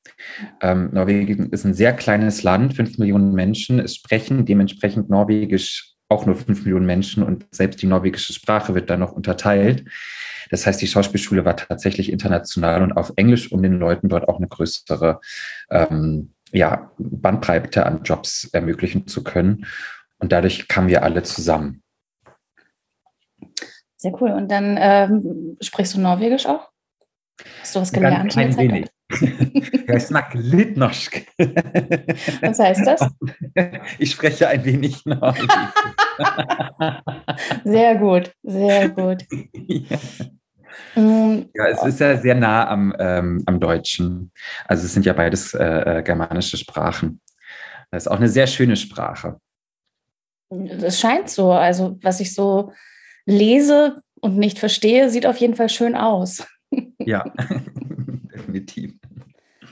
Ähm, 0.60 0.90
Norwegen 0.92 1.48
ist 1.48 1.64
ein 1.64 1.72
sehr 1.72 1.94
kleines 1.94 2.42
Land, 2.42 2.74
fünf 2.74 2.98
Millionen 2.98 3.32
Menschen. 3.32 3.78
Es 3.78 3.96
sprechen 3.96 4.44
dementsprechend 4.44 5.08
Norwegisch 5.08 5.94
auch 6.10 6.26
nur 6.26 6.36
fünf 6.36 6.62
Millionen 6.62 6.84
Menschen 6.84 7.22
und 7.22 7.46
selbst 7.50 7.80
die 7.80 7.86
norwegische 7.86 8.34
Sprache 8.34 8.74
wird 8.74 8.90
da 8.90 8.98
noch 8.98 9.12
unterteilt. 9.12 9.86
Das 10.50 10.66
heißt, 10.66 10.82
die 10.82 10.86
Schauspielschule 10.86 11.46
war 11.46 11.56
tatsächlich 11.56 12.12
international 12.12 12.82
und 12.82 12.92
auf 12.92 13.14
Englisch, 13.16 13.50
um 13.50 13.62
den 13.62 13.78
Leuten 13.78 14.10
dort 14.10 14.28
auch 14.28 14.36
eine 14.36 14.48
größere 14.48 15.20
ähm, 15.70 16.34
ja, 16.52 16.90
Bandbreite 16.98 17.86
an 17.86 18.02
Jobs 18.02 18.50
ermöglichen 18.52 19.06
zu 19.06 19.24
können. 19.24 19.64
Und 20.18 20.32
dadurch 20.32 20.68
kamen 20.68 20.88
wir 20.88 21.02
alle 21.02 21.22
zusammen. 21.22 21.82
Sehr 23.98 24.12
cool. 24.20 24.30
Und 24.30 24.50
dann 24.50 24.76
ähm, 24.78 25.56
sprichst 25.60 25.94
du 25.94 26.00
Norwegisch 26.00 26.46
auch? 26.46 26.70
Hast 27.60 27.76
du 27.76 27.80
was 27.80 27.92
gelernt? 27.92 28.36
Ein 28.36 28.56
wenig. 28.56 28.86
Snakker 29.98 30.38
litt 30.38 30.76
norsk. 30.76 31.26
Was 32.42 32.58
heißt 32.58 32.86
das? 32.86 33.00
Ich 33.98 34.12
spreche 34.12 34.48
ein 34.48 34.64
wenig 34.64 35.04
Norwegisch. 35.04 35.48
Sehr 37.64 37.96
gut, 37.96 38.32
sehr 38.42 38.88
gut. 38.90 39.24
Ja. 39.52 39.98
Ja, 40.94 41.66
es 41.68 41.84
ist 41.84 42.00
ja 42.00 42.16
sehr 42.16 42.34
nah 42.34 42.68
am, 42.68 42.94
ähm, 42.98 43.42
am 43.46 43.58
Deutschen. 43.58 44.30
Also 44.66 44.84
es 44.84 44.94
sind 44.94 45.06
ja 45.06 45.12
beides 45.12 45.54
äh, 45.54 45.98
äh 45.98 46.02
germanische 46.02 46.56
Sprachen. 46.56 47.20
Das 47.90 48.04
ist 48.04 48.08
auch 48.08 48.16
eine 48.16 48.28
sehr 48.28 48.46
schöne 48.46 48.76
Sprache. 48.76 49.40
Es 50.50 51.00
scheint 51.00 51.30
so. 51.30 51.52
Also 51.52 51.98
was 52.02 52.20
ich 52.20 52.34
so 52.34 52.72
lese 53.28 54.00
und 54.20 54.36
nicht 54.36 54.58
verstehe, 54.58 55.10
sieht 55.10 55.26
auf 55.26 55.36
jeden 55.36 55.54
Fall 55.54 55.68
schön 55.68 55.94
aus. 55.94 56.44
Ja, 56.98 57.24
definitiv. 58.34 58.94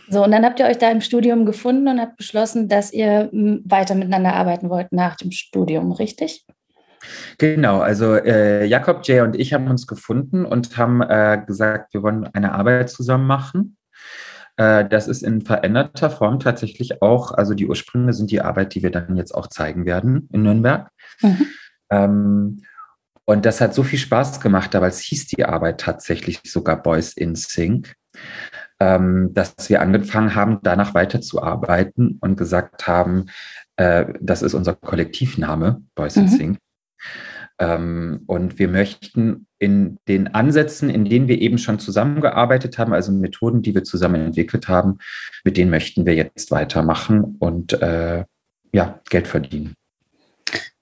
So, 0.09 0.23
und 0.23 0.31
dann 0.31 0.45
habt 0.45 0.61
ihr 0.61 0.67
euch 0.67 0.79
da 0.79 0.91
im 0.91 1.01
Studium 1.01 1.47
gefunden 1.47 1.89
und 1.89 2.01
habt 2.01 2.17
beschlossen, 2.17 2.69
dass 2.69 2.93
ihr 2.93 3.29
weiter 3.33 3.97
miteinander 3.97 4.35
arbeiten 4.35 4.71
wollt 4.71 4.93
nach 4.93 5.17
dem 5.17 5.33
Studium, 5.33 5.91
richtig? 5.91 6.45
Genau, 7.39 7.81
also 7.81 8.15
äh, 8.15 8.65
Jakob, 8.67 9.01
Jay 9.05 9.21
und 9.21 9.37
ich 9.37 9.53
haben 9.53 9.69
uns 9.69 9.87
gefunden 9.87 10.45
und 10.45 10.77
haben 10.77 11.03
äh, 11.03 11.43
gesagt, 11.45 11.93
wir 11.93 12.03
wollen 12.03 12.27
eine 12.35 12.53
Arbeit 12.53 12.91
zusammen 12.91 13.27
machen. 13.27 13.77
Äh, 14.57 14.89
das 14.89 15.09
ist 15.09 15.23
in 15.23 15.43
veränderter 15.43 16.11
Form 16.11 16.39
tatsächlich 16.39 17.03
auch, 17.03 17.33
also 17.33 17.55
die 17.55 17.67
Ursprünge 17.67 18.13
sind 18.13 18.31
die 18.31 18.41
Arbeit, 18.41 18.75
die 18.75 18.83
wir 18.83 18.91
dann 18.91 19.17
jetzt 19.17 19.35
auch 19.35 19.49
zeigen 19.49 19.87
werden 19.87 20.29
in 20.33 20.43
Nürnberg. 20.43 20.89
Mhm. 21.21 21.47
Ähm, 21.91 22.63
und 23.27 23.45
das 23.45 23.61
hat 23.61 23.75
so 23.75 23.83
viel 23.83 23.99
Spaß 23.99 24.41
gemacht, 24.41 24.75
aber 24.75 24.87
es 24.87 25.01
hieß 25.01 25.27
die 25.27 25.45
Arbeit 25.45 25.81
tatsächlich 25.81 26.41
sogar 26.45 26.83
Boys 26.83 27.13
in 27.13 27.35
Sync, 27.35 27.95
ähm, 28.79 29.35
dass 29.35 29.69
wir 29.69 29.83
angefangen 29.83 30.35
haben, 30.35 30.61
danach 30.63 30.95
weiterzuarbeiten 30.95 32.19
und 32.21 32.37
gesagt 32.37 32.87
haben, 32.87 33.27
äh, 33.77 34.07
das 34.21 34.43
ist 34.43 34.55
unser 34.55 34.75
Kollektivname, 34.75 35.83
Boys 35.95 36.17
mhm. 36.17 36.23
in 36.23 36.29
Sync. 36.29 36.59
Ähm, 37.59 38.23
und 38.27 38.59
wir 38.59 38.69
möchten 38.69 39.47
in 39.59 39.99
den 40.07 40.35
Ansätzen, 40.35 40.89
in 40.89 41.07
denen 41.07 41.27
wir 41.27 41.41
eben 41.41 41.59
schon 41.59 41.79
zusammengearbeitet 41.79 42.79
haben, 42.79 42.93
also 42.93 43.11
Methoden, 43.11 43.63
die 43.63 43.75
wir 43.75 43.83
zusammen 43.83 44.27
entwickelt 44.27 44.69
haben, 44.69 44.99
mit 45.43 45.57
denen 45.57 45.71
möchten 45.71 46.07
wir 46.07 46.15
jetzt 46.15 46.51
weitermachen 46.51 47.37
und 47.39 47.73
äh, 47.73 48.25
ja, 48.73 49.01
Geld 49.09 49.27
verdienen. 49.27 49.75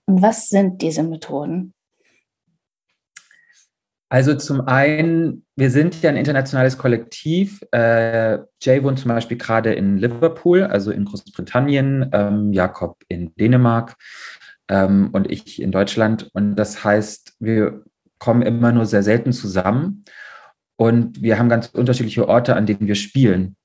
Und 0.06 0.20
was 0.20 0.48
sind 0.48 0.82
diese 0.82 1.04
Methoden? 1.04 1.72
Also 4.08 4.34
zum 4.34 4.60
einen, 4.62 5.44
wir 5.56 5.70
sind 5.70 6.00
ja 6.02 6.10
ein 6.10 6.16
internationales 6.16 6.78
Kollektiv. 6.78 7.62
Äh, 7.72 8.38
Jay 8.60 8.82
wohnt 8.82 8.98
zum 8.98 9.08
Beispiel 9.08 9.38
gerade 9.38 9.72
in 9.72 9.98
Liverpool, 9.98 10.62
also 10.62 10.90
in 10.90 11.04
Großbritannien, 11.04 12.10
ähm, 12.12 12.52
Jakob 12.52 12.98
in 13.08 13.34
Dänemark 13.34 13.96
ähm, 14.68 15.10
und 15.12 15.30
ich 15.30 15.60
in 15.60 15.72
Deutschland. 15.72 16.30
Und 16.32 16.56
das 16.56 16.84
heißt, 16.84 17.34
wir 17.40 17.82
kommen 18.18 18.42
immer 18.42 18.72
nur 18.72 18.86
sehr 18.86 19.02
selten 19.02 19.32
zusammen. 19.32 20.04
Und 20.76 21.22
wir 21.22 21.38
haben 21.38 21.48
ganz 21.48 21.68
unterschiedliche 21.68 22.28
Orte, 22.28 22.56
an 22.56 22.66
denen 22.66 22.88
wir 22.88 22.96
spielen. 22.96 23.56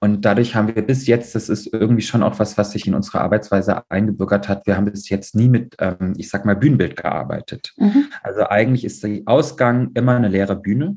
Und 0.00 0.24
dadurch 0.26 0.54
haben 0.54 0.74
wir 0.74 0.82
bis 0.82 1.06
jetzt, 1.06 1.34
das 1.34 1.48
ist 1.48 1.72
irgendwie 1.72 2.02
schon 2.02 2.22
auch 2.22 2.38
was, 2.38 2.58
was 2.58 2.72
sich 2.72 2.86
in 2.86 2.94
unsere 2.94 3.22
Arbeitsweise 3.22 3.82
eingebürgert 3.88 4.48
hat, 4.48 4.66
wir 4.66 4.76
haben 4.76 4.84
bis 4.84 5.08
jetzt 5.08 5.34
nie 5.34 5.48
mit, 5.48 5.76
ähm, 5.78 6.14
ich 6.18 6.28
sag 6.28 6.44
mal, 6.44 6.56
Bühnenbild 6.56 6.96
gearbeitet. 6.96 7.72
Mhm. 7.78 8.06
Also 8.22 8.46
eigentlich 8.46 8.84
ist 8.84 9.02
der 9.02 9.22
Ausgang 9.24 9.90
immer 9.94 10.16
eine 10.16 10.28
leere 10.28 10.56
Bühne. 10.56 10.96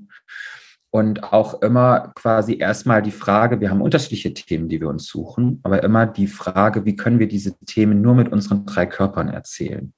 Und 0.95 1.23
auch 1.23 1.63
immer 1.63 2.11
quasi 2.13 2.57
erstmal 2.57 3.01
die 3.01 3.09
Frage, 3.09 3.59
wir 3.59 3.71
haben 3.71 3.81
unterschiedliche 3.81 4.31
Themen, 4.31 4.69
die 4.69 4.79
wir 4.79 4.89
uns 4.89 5.07
suchen, 5.07 5.59
aber 5.63 5.81
immer 5.81 6.05
die 6.05 6.27
Frage, 6.27 6.85
wie 6.85 6.95
können 6.95 7.17
wir 7.17 7.27
diese 7.27 7.57
Themen 7.65 8.01
nur 8.01 8.13
mit 8.13 8.31
unseren 8.31 8.67
drei 8.67 8.85
Körpern 8.85 9.27
erzählen? 9.29 9.91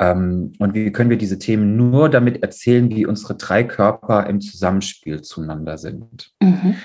Ähm, 0.00 0.52
und 0.58 0.74
wie 0.74 0.90
können 0.90 1.10
wir 1.10 1.18
diese 1.18 1.38
Themen 1.38 1.76
nur 1.76 2.08
damit 2.08 2.42
erzählen, 2.42 2.88
wie 2.88 3.06
unsere 3.06 3.36
drei 3.36 3.62
Körper 3.64 4.26
im 4.26 4.40
Zusammenspiel 4.40 5.20
zueinander 5.20 5.76
sind? 5.76 6.32
Mhm. 6.42 6.76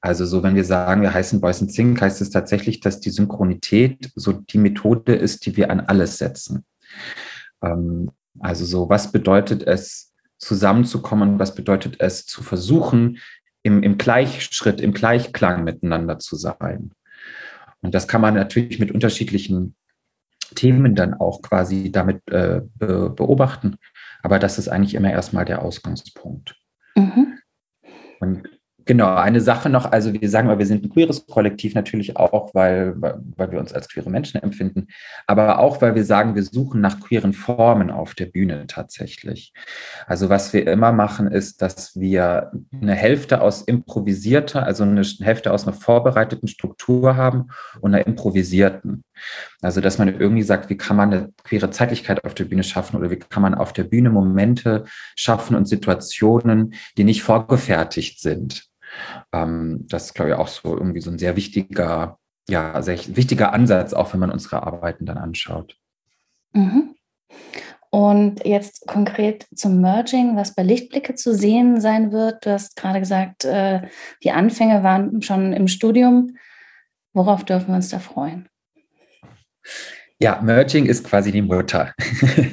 Also 0.00 0.26
so, 0.26 0.42
wenn 0.42 0.56
wir 0.56 0.64
sagen, 0.64 1.00
wir 1.02 1.14
heißen 1.14 1.40
Boys 1.40 1.62
and 1.62 1.72
Sing, 1.72 1.98
heißt 1.98 2.20
es 2.20 2.30
tatsächlich, 2.30 2.80
dass 2.80 3.00
die 3.00 3.10
Synchronität 3.10 4.10
so 4.14 4.32
die 4.32 4.58
Methode 4.58 5.14
ist, 5.14 5.46
die 5.46 5.56
wir 5.56 5.70
an 5.70 5.80
alles 5.80 6.18
setzen. 6.18 6.64
Ähm, 7.62 8.10
also 8.40 8.64
so, 8.64 8.88
was 8.90 9.12
bedeutet 9.12 9.62
es, 9.62 10.12
zusammenzukommen? 10.38 11.38
Was 11.38 11.54
bedeutet 11.54 11.96
es, 12.00 12.26
zu 12.26 12.42
versuchen, 12.42 13.18
im, 13.62 13.82
im 13.82 13.96
Gleichschritt, 13.96 14.80
im 14.80 14.92
Gleichklang 14.92 15.64
miteinander 15.64 16.18
zu 16.18 16.36
sein? 16.36 16.92
Und 17.80 17.94
das 17.94 18.08
kann 18.08 18.20
man 18.20 18.34
natürlich 18.34 18.78
mit 18.78 18.90
unterschiedlichen 18.90 19.76
Themen 20.54 20.94
dann 20.94 21.14
auch 21.14 21.42
quasi 21.42 21.90
damit 21.90 22.22
äh, 22.30 22.62
be 22.74 23.10
beobachten. 23.10 23.76
Aber 24.22 24.38
das 24.38 24.58
ist 24.58 24.68
eigentlich 24.68 24.94
immer 24.94 25.10
erstmal 25.10 25.44
der 25.44 25.62
Ausgangspunkt. 25.62 26.56
Mhm. 26.96 27.38
Und 28.20 28.48
Genau, 28.88 29.12
eine 29.16 29.40
Sache 29.40 29.68
noch, 29.68 29.90
also 29.90 30.12
wir 30.12 30.30
sagen 30.30 30.46
mal, 30.46 30.60
wir 30.60 30.66
sind 30.66 30.84
ein 30.84 30.90
queeres 30.90 31.26
Kollektiv 31.26 31.74
natürlich 31.74 32.16
auch, 32.16 32.54
weil, 32.54 32.94
weil 33.00 33.50
wir 33.50 33.58
uns 33.58 33.72
als 33.72 33.88
queere 33.88 34.10
Menschen 34.10 34.40
empfinden, 34.40 34.86
aber 35.26 35.58
auch, 35.58 35.82
weil 35.82 35.96
wir 35.96 36.04
sagen, 36.04 36.36
wir 36.36 36.44
suchen 36.44 36.80
nach 36.80 37.00
queeren 37.00 37.32
Formen 37.32 37.90
auf 37.90 38.14
der 38.14 38.26
Bühne 38.26 38.68
tatsächlich. 38.68 39.52
Also 40.06 40.28
was 40.28 40.52
wir 40.52 40.68
immer 40.68 40.92
machen, 40.92 41.26
ist, 41.26 41.62
dass 41.62 41.96
wir 41.98 42.52
eine 42.80 42.94
Hälfte 42.94 43.40
aus 43.40 43.62
improvisierter, 43.62 44.62
also 44.62 44.84
eine 44.84 45.02
Hälfte 45.02 45.52
aus 45.52 45.66
einer 45.66 45.74
vorbereiteten 45.74 46.46
Struktur 46.46 47.16
haben 47.16 47.48
und 47.80 47.92
einer 47.92 48.06
improvisierten. 48.06 49.02
Also 49.62 49.80
dass 49.80 49.98
man 49.98 50.08
irgendwie 50.08 50.42
sagt, 50.42 50.70
wie 50.70 50.76
kann 50.76 50.96
man 50.96 51.12
eine 51.12 51.32
queere 51.44 51.70
Zeitlichkeit 51.70 52.24
auf 52.24 52.34
der 52.34 52.44
Bühne 52.44 52.64
schaffen 52.64 52.96
oder 52.96 53.10
wie 53.10 53.18
kann 53.18 53.42
man 53.42 53.54
auf 53.54 53.72
der 53.72 53.84
Bühne 53.84 54.10
Momente 54.10 54.84
schaffen 55.14 55.56
und 55.56 55.66
Situationen, 55.66 56.74
die 56.96 57.04
nicht 57.04 57.22
vorgefertigt 57.22 58.20
sind. 58.20 58.66
Ähm, 59.32 59.86
das 59.88 60.06
ist, 60.06 60.14
glaube 60.14 60.30
ich, 60.30 60.36
auch 60.36 60.48
so 60.48 60.76
irgendwie 60.76 61.00
so 61.00 61.10
ein 61.10 61.18
sehr 61.18 61.36
wichtiger, 61.36 62.18
ja, 62.48 62.80
sehr 62.82 62.98
wichtiger 63.16 63.52
Ansatz, 63.52 63.92
auch 63.92 64.12
wenn 64.12 64.20
man 64.20 64.30
unsere 64.30 64.62
Arbeiten 64.62 65.06
dann 65.06 65.18
anschaut. 65.18 65.76
Mhm. 66.52 66.94
Und 67.90 68.44
jetzt 68.44 68.86
konkret 68.86 69.46
zum 69.54 69.80
Merging, 69.80 70.36
was 70.36 70.54
bei 70.54 70.62
Lichtblicke 70.62 71.14
zu 71.14 71.34
sehen 71.34 71.80
sein 71.80 72.12
wird. 72.12 72.44
Du 72.44 72.50
hast 72.50 72.76
gerade 72.76 73.00
gesagt, 73.00 73.44
äh, 73.44 73.88
die 74.22 74.32
Anfänge 74.32 74.82
waren 74.82 75.22
schon 75.22 75.52
im 75.52 75.68
Studium. 75.68 76.36
Worauf 77.14 77.44
dürfen 77.44 77.68
wir 77.68 77.76
uns 77.76 77.88
da 77.88 77.98
freuen? 77.98 78.48
Ja, 80.18 80.40
Merging 80.42 80.86
ist 80.86 81.04
quasi 81.04 81.30
die 81.30 81.42
Mutter 81.42 81.92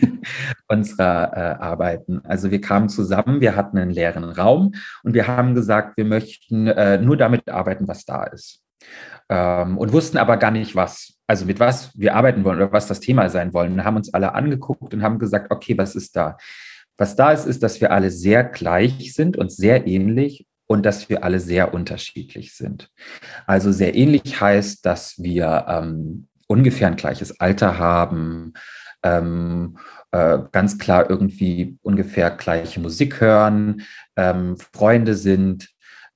unserer 0.67 1.31
äh, 1.33 1.63
Arbeiten. 1.63 2.19
Also 2.25 2.51
wir 2.51 2.59
kamen 2.59 2.89
zusammen, 2.89 3.39
wir 3.39 3.55
hatten 3.55 3.77
einen 3.77 3.91
leeren 3.91 4.25
Raum 4.25 4.73
und 5.03 5.13
wir 5.13 5.27
haben 5.27 5.55
gesagt, 5.55 5.95
wir 5.95 6.03
möchten 6.03 6.67
äh, 6.67 6.97
nur 6.97 7.15
damit 7.15 7.47
arbeiten, 7.49 7.87
was 7.87 8.03
da 8.03 8.25
ist. 8.25 8.61
Ähm, 9.29 9.77
und 9.77 9.93
wussten 9.93 10.17
aber 10.17 10.35
gar 10.35 10.51
nicht, 10.51 10.75
was, 10.75 11.13
also 11.25 11.45
mit 11.45 11.61
was 11.61 11.97
wir 11.97 12.15
arbeiten 12.15 12.43
wollen 12.43 12.57
oder 12.57 12.73
was 12.73 12.87
das 12.87 12.99
Thema 12.99 13.29
sein 13.29 13.53
wollen. 13.53 13.73
Und 13.73 13.83
haben 13.85 13.95
uns 13.95 14.13
alle 14.13 14.33
angeguckt 14.33 14.93
und 14.93 15.01
haben 15.01 15.17
gesagt, 15.17 15.49
okay, 15.49 15.77
was 15.77 15.95
ist 15.95 16.17
da? 16.17 16.37
Was 16.97 17.15
da 17.15 17.31
ist, 17.31 17.45
ist, 17.45 17.63
dass 17.63 17.79
wir 17.79 17.91
alle 17.91 18.11
sehr 18.11 18.43
gleich 18.43 19.13
sind 19.13 19.37
und 19.37 19.51
sehr 19.51 19.87
ähnlich 19.87 20.45
und 20.67 20.85
dass 20.85 21.07
wir 21.09 21.23
alle 21.23 21.39
sehr 21.39 21.73
unterschiedlich 21.73 22.55
sind. 22.55 22.89
Also 23.47 23.71
sehr 23.71 23.95
ähnlich 23.95 24.41
heißt, 24.41 24.85
dass 24.85 25.15
wir 25.17 25.65
ähm, 25.67 26.27
ungefähr 26.47 26.87
ein 26.87 26.95
gleiches 26.95 27.39
Alter 27.39 27.77
haben, 27.77 28.53
ähm, 29.03 29.77
äh, 30.11 30.39
ganz 30.51 30.77
klar 30.77 31.09
irgendwie 31.09 31.77
ungefähr 31.81 32.31
gleiche 32.31 32.79
Musik 32.79 33.19
hören, 33.21 33.83
ähm, 34.15 34.57
Freunde 34.57 35.15
sind, 35.15 35.69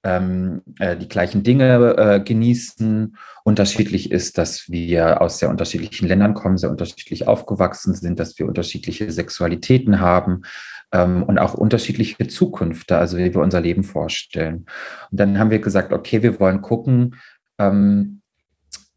ähm, 0.03 0.61
äh, 0.79 0.95
die 0.95 1.07
gleichen 1.09 1.43
Dinge 1.43 1.97
äh, 1.97 2.19
genießen. 2.21 3.17
Unterschiedlich 3.43 4.11
ist, 4.11 4.37
dass 4.37 4.69
wir 4.69 5.21
aus 5.21 5.39
sehr 5.39 5.49
unterschiedlichen 5.49 6.07
Ländern 6.07 6.33
kommen, 6.33 6.57
sehr 6.57 6.71
unterschiedlich 6.71 7.27
aufgewachsen 7.27 7.93
sind, 7.93 8.19
dass 8.19 8.37
wir 8.39 8.45
unterschiedliche 8.45 9.11
Sexualitäten 9.11 9.99
haben 9.99 10.43
ähm, 10.91 11.23
und 11.23 11.39
auch 11.39 11.55
unterschiedliche 11.55 12.27
Zukünfte, 12.27 12.97
also 12.97 13.17
wie 13.17 13.33
wir 13.33 13.41
unser 13.41 13.61
Leben 13.61 13.83
vorstellen. 13.83 14.65
Und 15.11 15.19
dann 15.19 15.39
haben 15.39 15.51
wir 15.51 15.59
gesagt, 15.59 15.91
okay, 15.91 16.23
wir 16.23 16.39
wollen 16.39 16.61
gucken, 16.61 17.15
ähm, 17.59 18.16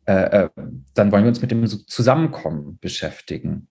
äh, 0.07 0.45
äh, 0.45 0.49
dann 0.95 1.12
wollen 1.12 1.25
wir 1.25 1.28
uns 1.28 1.42
mit 1.42 1.50
dem 1.50 1.66
Zusammenkommen 1.66 2.78
beschäftigen. 2.80 3.69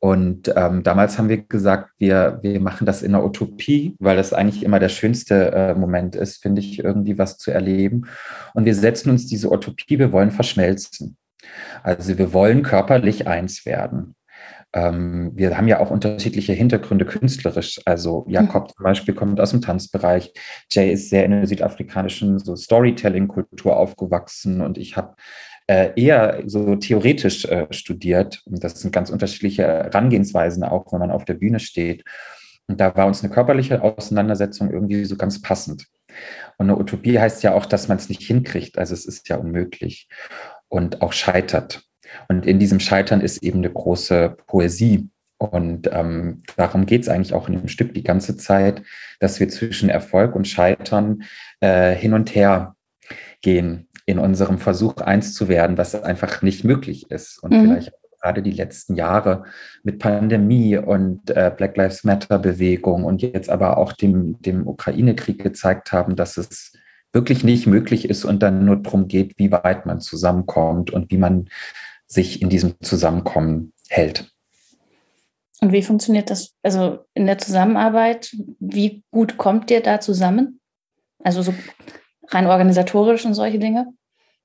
Und 0.00 0.52
ähm, 0.54 0.84
damals 0.84 1.18
haben 1.18 1.28
wir 1.28 1.38
gesagt, 1.38 1.90
wir, 1.98 2.38
wir 2.42 2.60
machen 2.60 2.86
das 2.86 3.02
in 3.02 3.12
der 3.12 3.24
Utopie, 3.24 3.96
weil 3.98 4.16
das 4.16 4.32
eigentlich 4.32 4.62
immer 4.62 4.78
der 4.78 4.90
schönste 4.90 5.50
äh, 5.52 5.74
Moment 5.74 6.14
ist, 6.14 6.40
finde 6.40 6.60
ich, 6.60 6.78
irgendwie 6.78 7.18
was 7.18 7.36
zu 7.38 7.50
erleben. 7.50 8.06
Und 8.54 8.64
wir 8.64 8.76
setzen 8.76 9.10
uns 9.10 9.26
diese 9.26 9.50
Utopie, 9.50 9.98
wir 9.98 10.12
wollen 10.12 10.30
verschmelzen. 10.30 11.16
Also 11.82 12.16
wir 12.16 12.32
wollen 12.32 12.62
körperlich 12.62 13.26
eins 13.26 13.66
werden. 13.66 14.14
Ähm, 14.74 15.32
wir 15.34 15.56
haben 15.56 15.66
ja 15.66 15.80
auch 15.80 15.90
unterschiedliche 15.90 16.52
Hintergründe 16.52 17.06
künstlerisch. 17.06 17.80
Also 17.86 18.24
Jakob 18.28 18.70
zum 18.70 18.84
Beispiel 18.84 19.14
kommt 19.14 19.40
aus 19.40 19.50
dem 19.50 19.62
Tanzbereich. 19.62 20.32
Jay 20.70 20.92
ist 20.92 21.08
sehr 21.10 21.24
in 21.24 21.30
der 21.30 21.46
südafrikanischen 21.46 22.38
so 22.38 22.54
Storytelling-Kultur 22.54 23.76
aufgewachsen 23.76 24.60
und 24.60 24.76
ich 24.76 24.96
habe 24.96 25.16
eher 25.68 26.42
so 26.46 26.76
theoretisch 26.76 27.44
äh, 27.44 27.66
studiert. 27.70 28.42
Und 28.46 28.64
das 28.64 28.80
sind 28.80 28.92
ganz 28.92 29.10
unterschiedliche 29.10 29.62
Herangehensweisen, 29.62 30.64
auch 30.64 30.92
wenn 30.92 31.00
man 31.00 31.10
auf 31.10 31.24
der 31.24 31.34
Bühne 31.34 31.60
steht. 31.60 32.04
Und 32.66 32.80
da 32.80 32.94
war 32.96 33.06
uns 33.06 33.22
eine 33.22 33.32
körperliche 33.32 33.82
Auseinandersetzung 33.82 34.70
irgendwie 34.70 35.04
so 35.04 35.16
ganz 35.16 35.40
passend. 35.40 35.86
Und 36.56 36.70
eine 36.70 36.78
Utopie 36.78 37.18
heißt 37.18 37.42
ja 37.42 37.54
auch, 37.54 37.66
dass 37.66 37.88
man 37.88 37.98
es 37.98 38.08
nicht 38.08 38.22
hinkriegt. 38.22 38.78
Also 38.78 38.94
es 38.94 39.06
ist 39.06 39.28
ja 39.28 39.36
unmöglich 39.36 40.08
und 40.68 41.02
auch 41.02 41.12
scheitert. 41.12 41.82
Und 42.28 42.46
in 42.46 42.58
diesem 42.58 42.80
Scheitern 42.80 43.20
ist 43.20 43.42
eben 43.42 43.58
eine 43.58 43.70
große 43.70 44.36
Poesie. 44.46 45.08
Und 45.38 45.88
ähm, 45.92 46.42
darum 46.56 46.86
geht 46.86 47.02
es 47.02 47.08
eigentlich 47.08 47.32
auch 47.32 47.48
in 47.48 47.54
dem 47.54 47.68
Stück 47.68 47.94
die 47.94 48.02
ganze 48.02 48.36
Zeit, 48.36 48.82
dass 49.20 49.38
wir 49.38 49.48
zwischen 49.48 49.88
Erfolg 49.88 50.34
und 50.34 50.48
Scheitern 50.48 51.22
äh, 51.60 51.94
hin 51.94 52.12
und 52.12 52.34
her 52.34 52.74
gehen 53.40 53.87
in 54.08 54.18
unserem 54.18 54.56
Versuch, 54.56 54.96
eins 54.96 55.34
zu 55.34 55.48
werden, 55.48 55.76
was 55.76 55.94
einfach 55.94 56.40
nicht 56.40 56.64
möglich 56.64 57.10
ist. 57.10 57.42
Und 57.42 57.52
mhm. 57.52 57.60
vielleicht 57.60 57.92
gerade 58.22 58.40
die 58.40 58.52
letzten 58.52 58.94
Jahre 58.94 59.44
mit 59.82 59.98
Pandemie 59.98 60.78
und 60.78 61.28
äh, 61.28 61.52
Black 61.54 61.76
Lives 61.76 62.04
Matter 62.04 62.38
Bewegung 62.38 63.04
und 63.04 63.20
jetzt 63.20 63.50
aber 63.50 63.76
auch 63.76 63.92
dem, 63.92 64.40
dem 64.40 64.66
Ukraine-Krieg 64.66 65.42
gezeigt 65.42 65.92
haben, 65.92 66.16
dass 66.16 66.38
es 66.38 66.72
wirklich 67.12 67.44
nicht 67.44 67.66
möglich 67.66 68.08
ist 68.08 68.24
und 68.24 68.42
dann 68.42 68.64
nur 68.64 68.76
darum 68.76 69.08
geht, 69.08 69.34
wie 69.36 69.52
weit 69.52 69.84
man 69.84 70.00
zusammenkommt 70.00 70.90
und 70.90 71.10
wie 71.10 71.18
man 71.18 71.50
sich 72.06 72.40
in 72.40 72.48
diesem 72.48 72.80
Zusammenkommen 72.80 73.74
hält. 73.90 74.32
Und 75.60 75.72
wie 75.72 75.82
funktioniert 75.82 76.30
das, 76.30 76.54
also 76.62 77.00
in 77.12 77.26
der 77.26 77.36
Zusammenarbeit, 77.36 78.34
wie 78.58 79.02
gut 79.10 79.36
kommt 79.36 79.70
ihr 79.70 79.82
da 79.82 80.00
zusammen? 80.00 80.60
Also 81.22 81.42
so 81.42 81.52
rein 82.28 82.46
organisatorisch 82.46 83.26
und 83.26 83.34
solche 83.34 83.58
Dinge? 83.58 83.92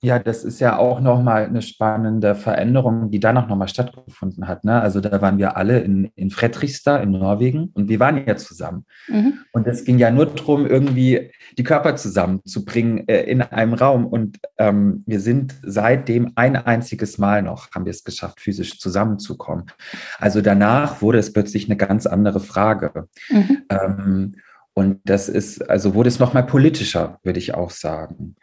Ja, 0.04 0.20
das 0.20 0.44
ist 0.44 0.60
ja 0.60 0.78
auch 0.78 1.00
nochmal 1.00 1.46
eine 1.46 1.62
spannende 1.62 2.36
Veränderung, 2.36 3.10
die 3.10 3.22
danach 3.22 3.48
nochmal 3.48 3.70
stattgefunden 3.70 4.50
hat. 4.50 4.66
Ne? 4.66 4.82
Also 4.82 5.00
da 5.00 5.22
waren 5.22 5.38
wir 5.38 5.56
alle 5.56 5.80
in, 5.80 6.12
in 6.16 6.30
Fredrikstad 6.30 7.02
in 7.02 7.12
Norwegen 7.12 7.70
und 7.74 7.88
wir 7.88 8.02
waren 8.02 8.22
ja 8.28 8.36
zusammen. 8.36 8.86
Mhm. 9.08 9.36
Und 9.54 9.66
es 9.66 9.86
ging 9.86 9.98
ja 9.98 10.12
nur 10.12 10.26
darum, 10.26 10.68
irgendwie 10.68 11.32
die 11.58 11.64
Körper 11.64 11.96
zusammenzubringen 11.96 13.08
äh, 13.08 13.22
in 13.22 13.42
einem 13.42 13.76
Raum. 13.76 14.06
Und 14.06 14.40
ähm, 14.58 15.04
wir 15.08 15.22
sind 15.22 15.56
seitdem 15.64 16.34
ein 16.36 16.58
einziges 16.58 17.18
Mal 17.18 17.42
noch, 17.42 17.72
haben 17.72 17.86
wir 17.86 17.92
es 17.92 18.04
geschafft, 18.04 18.42
physisch 18.42 18.80
zusammenzukommen. 18.80 19.68
Also 20.20 20.42
danach 20.42 21.02
wurde 21.02 21.20
es 21.20 21.32
plötzlich 21.32 21.70
eine 21.70 21.78
ganz 21.78 22.08
andere 22.08 22.42
Frage. 22.42 23.08
Mhm. 23.30 23.64
Ähm, 23.70 24.36
und 24.74 25.02
das 25.06 25.30
ist, 25.30 25.70
also 25.70 25.94
wurde 25.94 26.10
es 26.10 26.20
nochmal 26.20 26.46
politischer, 26.46 27.20
würde 27.24 27.40
ich 27.40 27.54
auch 27.54 27.70
sagen. 27.70 28.36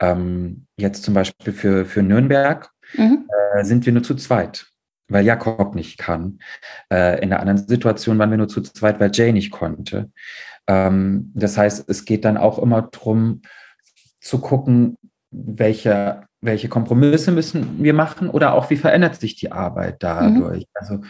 Ähm, 0.00 0.66
jetzt 0.76 1.02
zum 1.02 1.14
Beispiel 1.14 1.52
für, 1.52 1.84
für 1.84 2.02
Nürnberg 2.02 2.70
mhm. 2.94 3.28
äh, 3.54 3.64
sind 3.64 3.84
wir 3.84 3.92
nur 3.92 4.02
zu 4.02 4.14
zweit, 4.14 4.66
weil 5.08 5.24
Jakob 5.24 5.74
nicht 5.74 5.98
kann. 5.98 6.38
Äh, 6.90 7.22
in 7.22 7.30
der 7.30 7.40
anderen 7.40 7.68
Situation 7.68 8.18
waren 8.18 8.30
wir 8.30 8.38
nur 8.38 8.48
zu 8.48 8.62
zweit, 8.62 8.98
weil 8.98 9.10
Jay 9.12 9.32
nicht 9.32 9.50
konnte. 9.50 10.10
Ähm, 10.66 11.30
das 11.34 11.58
heißt, 11.58 11.88
es 11.88 12.04
geht 12.06 12.24
dann 12.24 12.38
auch 12.38 12.58
immer 12.58 12.82
darum 12.82 13.42
zu 14.20 14.38
gucken, 14.40 14.96
welche 15.30 16.22
welche 16.44 16.68
Kompromisse 16.68 17.32
müssen 17.32 17.82
wir 17.82 17.94
machen 17.94 18.28
oder 18.28 18.54
auch 18.54 18.70
wie 18.70 18.76
verändert 18.76 19.20
sich 19.20 19.34
die 19.36 19.50
Arbeit 19.50 20.02
dadurch. 20.02 20.64
Mhm. 20.64 20.70
Also 20.74 21.00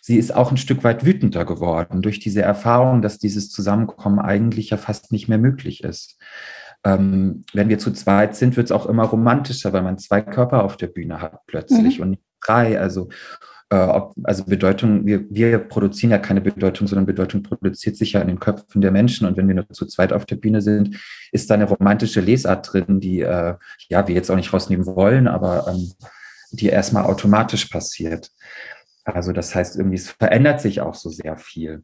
sie 0.00 0.16
ist 0.16 0.34
auch 0.34 0.50
ein 0.50 0.56
Stück 0.56 0.84
weit 0.84 1.04
wütender 1.04 1.44
geworden 1.44 2.02
durch 2.02 2.20
diese 2.20 2.42
Erfahrung, 2.42 3.02
dass 3.02 3.18
dieses 3.18 3.50
Zusammenkommen 3.50 4.18
eigentlich 4.18 4.70
ja 4.70 4.76
fast 4.76 5.10
nicht 5.10 5.28
mehr 5.28 5.38
möglich 5.38 5.82
ist. 5.82 6.18
Ähm, 6.84 7.44
wenn 7.52 7.68
wir 7.68 7.78
zu 7.78 7.92
zweit 7.92 8.36
sind, 8.36 8.56
wird 8.56 8.66
es 8.66 8.72
auch 8.72 8.86
immer 8.86 9.04
romantischer, 9.04 9.72
weil 9.72 9.82
man 9.82 9.98
zwei 9.98 10.20
Körper 10.20 10.64
auf 10.64 10.76
der 10.76 10.88
Bühne 10.88 11.20
hat 11.20 11.40
plötzlich 11.46 11.98
mhm. 11.98 12.02
und 12.02 12.10
nicht 12.10 12.22
drei. 12.40 12.78
Also 12.78 13.08
ob, 13.74 14.14
also 14.24 14.44
Bedeutung, 14.44 15.06
wir, 15.06 15.24
wir 15.30 15.58
produzieren 15.58 16.10
ja 16.10 16.18
keine 16.18 16.40
Bedeutung, 16.40 16.86
sondern 16.86 17.06
Bedeutung 17.06 17.42
produziert 17.42 17.96
sich 17.96 18.12
ja 18.12 18.20
in 18.20 18.28
den 18.28 18.40
Köpfen 18.40 18.80
der 18.80 18.90
Menschen. 18.90 19.26
Und 19.26 19.36
wenn 19.36 19.48
wir 19.48 19.54
nur 19.54 19.68
zu 19.70 19.86
zweit 19.86 20.12
auf 20.12 20.26
der 20.26 20.36
Bühne 20.36 20.60
sind, 20.60 20.96
ist 21.32 21.50
da 21.50 21.54
eine 21.54 21.64
romantische 21.64 22.20
Lesart 22.20 22.72
drin, 22.72 23.00
die 23.00 23.20
äh, 23.20 23.54
ja 23.88 24.08
wir 24.08 24.14
jetzt 24.14 24.30
auch 24.30 24.36
nicht 24.36 24.52
rausnehmen 24.52 24.86
wollen, 24.86 25.28
aber 25.28 25.66
ähm, 25.68 25.92
die 26.50 26.68
erstmal 26.68 27.04
automatisch 27.04 27.66
passiert. 27.66 28.30
Also 29.04 29.32
das 29.32 29.54
heißt, 29.54 29.76
irgendwie 29.76 29.96
es 29.96 30.10
verändert 30.10 30.60
sich 30.60 30.80
auch 30.80 30.94
so 30.94 31.10
sehr 31.10 31.36
viel. 31.36 31.82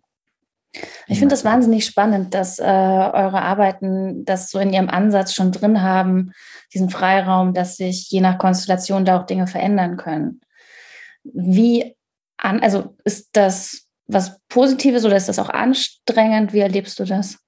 Ich 1.06 1.18
finde 1.18 1.32
das 1.32 1.44
wahnsinnig 1.44 1.86
spannend, 1.86 2.34
dass 2.34 2.58
äh, 2.58 2.62
eure 2.62 3.40
Arbeiten 3.40 4.24
das 4.26 4.50
so 4.50 4.58
in 4.58 4.72
ihrem 4.72 4.90
Ansatz 4.90 5.32
schon 5.32 5.50
drin 5.50 5.82
haben, 5.82 6.32
diesen 6.74 6.90
Freiraum, 6.90 7.54
dass 7.54 7.76
sich 7.76 8.10
je 8.10 8.20
nach 8.20 8.38
Konstellation 8.38 9.04
da 9.04 9.18
auch 9.18 9.26
Dinge 9.26 9.46
verändern 9.46 9.96
können. 9.96 10.40
Wie 11.34 11.94
an, 12.36 12.60
also 12.60 12.96
ist 13.04 13.30
das 13.32 13.88
was 14.08 14.40
Positives 14.48 15.04
oder 15.04 15.16
ist 15.16 15.28
das 15.28 15.38
auch 15.38 15.50
anstrengend? 15.50 16.52
Wie 16.52 16.60
erlebst 16.60 16.98
du 16.98 17.04
das? 17.04 17.38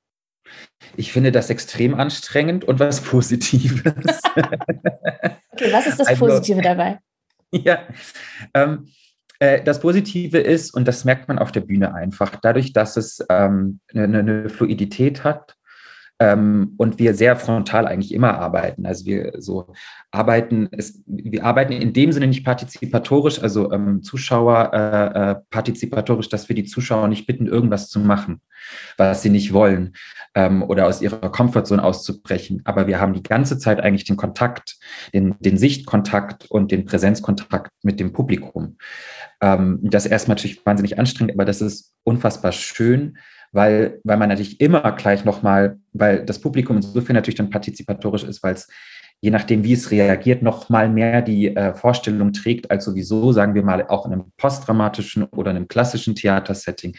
Ich 0.96 1.12
finde 1.12 1.32
das 1.32 1.50
extrem 1.50 1.94
anstrengend 1.94 2.64
und 2.64 2.78
was 2.78 3.00
Positives. 3.00 3.82
okay, 4.34 5.72
was 5.72 5.86
ist 5.86 5.98
das 5.98 6.08
also, 6.08 6.26
Positive 6.26 6.60
dabei? 6.62 6.98
Ja, 7.52 7.80
ähm, 8.54 8.86
äh, 9.40 9.60
das 9.64 9.80
Positive 9.80 10.38
ist, 10.38 10.72
und 10.72 10.86
das 10.86 11.04
merkt 11.04 11.26
man 11.26 11.40
auf 11.40 11.50
der 11.50 11.62
Bühne 11.62 11.92
einfach, 11.92 12.36
dadurch, 12.40 12.72
dass 12.72 12.96
es 12.96 13.26
ähm, 13.28 13.80
eine, 13.92 14.20
eine 14.20 14.48
Fluidität 14.48 15.24
hat, 15.24 15.56
ähm, 16.20 16.74
und 16.76 16.98
wir 16.98 17.14
sehr 17.14 17.34
frontal 17.34 17.88
eigentlich 17.88 18.12
immer 18.12 18.38
arbeiten. 18.38 18.86
Also 18.86 19.06
wir 19.06 19.32
so 19.38 19.72
arbeiten, 20.12 20.68
es, 20.72 21.02
wir 21.06 21.44
arbeiten 21.44 21.72
in 21.72 21.92
dem 21.92 22.10
Sinne 22.12 22.26
nicht 22.26 22.44
partizipatorisch, 22.44 23.40
also 23.40 23.70
ähm, 23.72 24.02
Zuschauer 24.02 24.72
äh, 24.72 25.30
äh, 25.30 25.36
partizipatorisch, 25.50 26.28
dass 26.28 26.48
wir 26.48 26.56
die 26.56 26.64
Zuschauer 26.64 27.08
nicht 27.08 27.26
bitten, 27.26 27.46
irgendwas 27.46 27.88
zu 27.88 28.00
machen, 28.00 28.40
was 28.96 29.22
sie 29.22 29.30
nicht 29.30 29.52
wollen 29.52 29.94
ähm, 30.34 30.62
oder 30.62 30.86
aus 30.86 31.00
ihrer 31.00 31.30
Komfortzone 31.30 31.82
auszubrechen. 31.82 32.62
Aber 32.64 32.86
wir 32.88 33.00
haben 33.00 33.14
die 33.14 33.22
ganze 33.22 33.58
Zeit 33.58 33.80
eigentlich 33.80 34.04
den 34.04 34.16
Kontakt, 34.16 34.78
den, 35.14 35.36
den 35.38 35.58
Sichtkontakt 35.58 36.50
und 36.50 36.72
den 36.72 36.84
Präsenzkontakt 36.84 37.70
mit 37.82 38.00
dem 38.00 38.12
Publikum. 38.12 38.78
Ähm, 39.40 39.78
das 39.82 40.06
ist 40.06 40.12
erstmal 40.12 40.36
natürlich 40.36 40.64
wahnsinnig 40.66 40.98
anstrengend, 40.98 41.34
aber 41.34 41.44
das 41.44 41.60
ist 41.60 41.94
unfassbar 42.02 42.52
schön 42.52 43.16
weil, 43.52 44.00
weil 44.04 44.16
man 44.16 44.28
natürlich 44.28 44.60
immer 44.60 44.92
gleich 44.92 45.24
nochmal, 45.24 45.78
weil 45.92 46.24
das 46.24 46.40
Publikum 46.40 46.76
insofern 46.76 47.16
natürlich 47.16 47.36
dann 47.36 47.50
partizipatorisch 47.50 48.22
ist, 48.22 48.42
weil 48.42 48.54
es 48.54 48.68
je 49.20 49.30
nachdem, 49.30 49.64
wie 49.64 49.74
es 49.74 49.90
reagiert, 49.90 50.42
nochmal 50.42 50.88
mehr 50.88 51.22
die 51.22 51.54
äh, 51.54 51.74
Vorstellung 51.74 52.32
trägt, 52.32 52.70
als 52.70 52.84
sowieso, 52.84 53.32
sagen 53.32 53.54
wir 53.54 53.62
mal, 53.62 53.86
auch 53.88 54.06
in 54.06 54.12
einem 54.12 54.32
postdramatischen 54.36 55.24
oder 55.24 55.50
einem 55.50 55.68
klassischen 55.68 56.14
Theatersetting, 56.14 56.96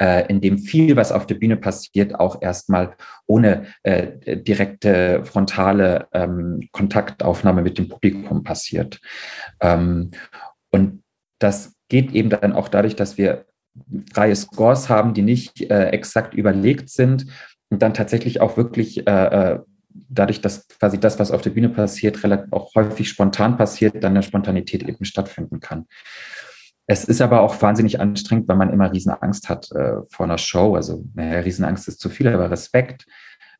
äh, 0.00 0.26
in 0.28 0.40
dem 0.40 0.58
viel, 0.58 0.96
was 0.96 1.12
auf 1.12 1.26
der 1.26 1.36
Bühne 1.36 1.56
passiert, 1.56 2.18
auch 2.18 2.42
erstmal 2.42 2.96
ohne 3.26 3.66
äh, 3.84 4.38
direkte 4.42 5.24
frontale 5.24 6.08
ähm, 6.12 6.68
Kontaktaufnahme 6.72 7.62
mit 7.62 7.78
dem 7.78 7.88
Publikum 7.88 8.42
passiert. 8.42 9.00
Ähm, 9.60 10.10
und 10.70 11.02
das 11.38 11.74
geht 11.88 12.12
eben 12.12 12.30
dann 12.30 12.52
auch 12.52 12.68
dadurch, 12.68 12.96
dass 12.96 13.18
wir 13.18 13.46
freie 14.12 14.34
Scores 14.34 14.88
haben, 14.88 15.14
die 15.14 15.22
nicht 15.22 15.60
äh, 15.70 15.90
exakt 15.90 16.34
überlegt 16.34 16.90
sind 16.90 17.26
und 17.70 17.80
dann 17.82 17.94
tatsächlich 17.94 18.40
auch 18.40 18.56
wirklich 18.56 19.06
äh, 19.06 19.10
äh, 19.52 19.58
dadurch, 20.08 20.40
dass 20.40 20.66
quasi 20.68 20.98
das, 20.98 21.18
was 21.18 21.30
auf 21.30 21.42
der 21.42 21.50
Bühne 21.50 21.68
passiert, 21.68 22.22
relativ 22.22 22.52
auch 22.52 22.74
häufig 22.74 23.08
spontan 23.08 23.56
passiert, 23.56 24.02
dann 24.02 24.12
eine 24.12 24.22
Spontanität 24.22 24.82
eben 24.82 25.04
stattfinden 25.04 25.60
kann. 25.60 25.86
Es 26.86 27.04
ist 27.04 27.20
aber 27.20 27.40
auch 27.40 27.60
wahnsinnig 27.62 28.00
anstrengend, 28.00 28.48
weil 28.48 28.56
man 28.56 28.72
immer 28.72 28.92
Riesenangst 28.92 29.48
hat 29.48 29.70
äh, 29.72 29.98
vor 30.10 30.26
einer 30.26 30.38
Show. 30.38 30.74
Also, 30.74 31.04
naja, 31.14 31.40
Riesenangst 31.40 31.88
ist 31.88 32.00
zu 32.00 32.10
viel, 32.10 32.28
aber 32.28 32.50
Respekt, 32.50 33.06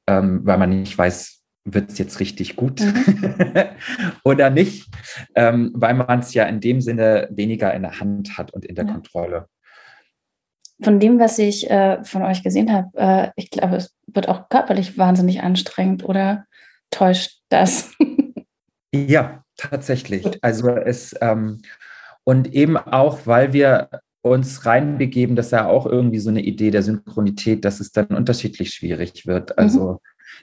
ähm, 0.06 0.40
weil 0.44 0.58
man 0.58 0.70
nicht 0.70 0.98
weiß, 0.98 1.42
wird 1.64 1.90
es 1.92 1.98
jetzt 1.98 2.18
richtig 2.18 2.56
gut 2.56 2.80
mhm. 2.80 3.44
oder 4.24 4.50
nicht, 4.50 4.88
ähm, 5.36 5.70
weil 5.74 5.94
man 5.94 6.20
es 6.20 6.34
ja 6.34 6.44
in 6.44 6.60
dem 6.60 6.80
Sinne 6.80 7.28
weniger 7.30 7.72
in 7.72 7.82
der 7.82 8.00
Hand 8.00 8.36
hat 8.36 8.52
und 8.52 8.64
in 8.64 8.74
der 8.74 8.86
ja. 8.86 8.92
Kontrolle 8.92 9.48
von 10.82 11.00
dem, 11.00 11.18
was 11.18 11.38
ich 11.38 11.70
äh, 11.70 12.02
von 12.04 12.22
euch 12.22 12.42
gesehen 12.42 12.72
habe, 12.72 12.88
äh, 12.94 13.30
ich 13.36 13.50
glaube, 13.50 13.76
es 13.76 13.94
wird 14.06 14.28
auch 14.28 14.48
körperlich 14.48 14.98
wahnsinnig 14.98 15.42
anstrengend 15.42 16.04
oder 16.04 16.44
täuscht 16.90 17.40
das? 17.48 17.90
ja, 18.94 19.44
tatsächlich. 19.56 20.38
Also 20.42 20.70
es 20.70 21.14
ähm, 21.20 21.62
und 22.24 22.52
eben 22.54 22.76
auch, 22.76 23.26
weil 23.26 23.52
wir 23.52 23.88
uns 24.22 24.64
reinbegeben, 24.64 25.34
das 25.34 25.46
ist 25.46 25.52
ja 25.52 25.66
auch 25.66 25.86
irgendwie 25.86 26.20
so 26.20 26.30
eine 26.30 26.42
Idee 26.42 26.70
der 26.70 26.82
Synchronität, 26.82 27.64
dass 27.64 27.80
es 27.80 27.90
dann 27.90 28.06
unterschiedlich 28.06 28.72
schwierig 28.72 29.26
wird. 29.26 29.58
Also 29.58 29.92
mhm. 29.92 29.98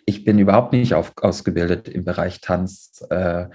ich 0.06 0.26
bin 0.26 0.38
überhaupt 0.38 0.74
nicht 0.74 0.94
auf, 0.94 1.14
ausgebildet 1.22 1.88
im 1.88 2.04
Bereich 2.04 2.42
Tanz 2.42 3.06
äh, 3.10 3.46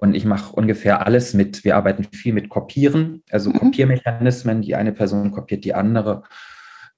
und 0.00 0.14
ich 0.14 0.24
mache 0.24 0.54
ungefähr 0.54 1.06
alles 1.06 1.34
mit. 1.34 1.64
Wir 1.64 1.76
arbeiten 1.76 2.04
viel 2.04 2.32
mit 2.32 2.48
Kopieren, 2.48 3.22
also 3.30 3.50
mhm. 3.50 3.58
Kopiermechanismen. 3.58 4.62
Die 4.62 4.74
eine 4.74 4.92
Person 4.92 5.30
kopiert 5.30 5.64
die 5.64 5.74
andere. 5.74 6.24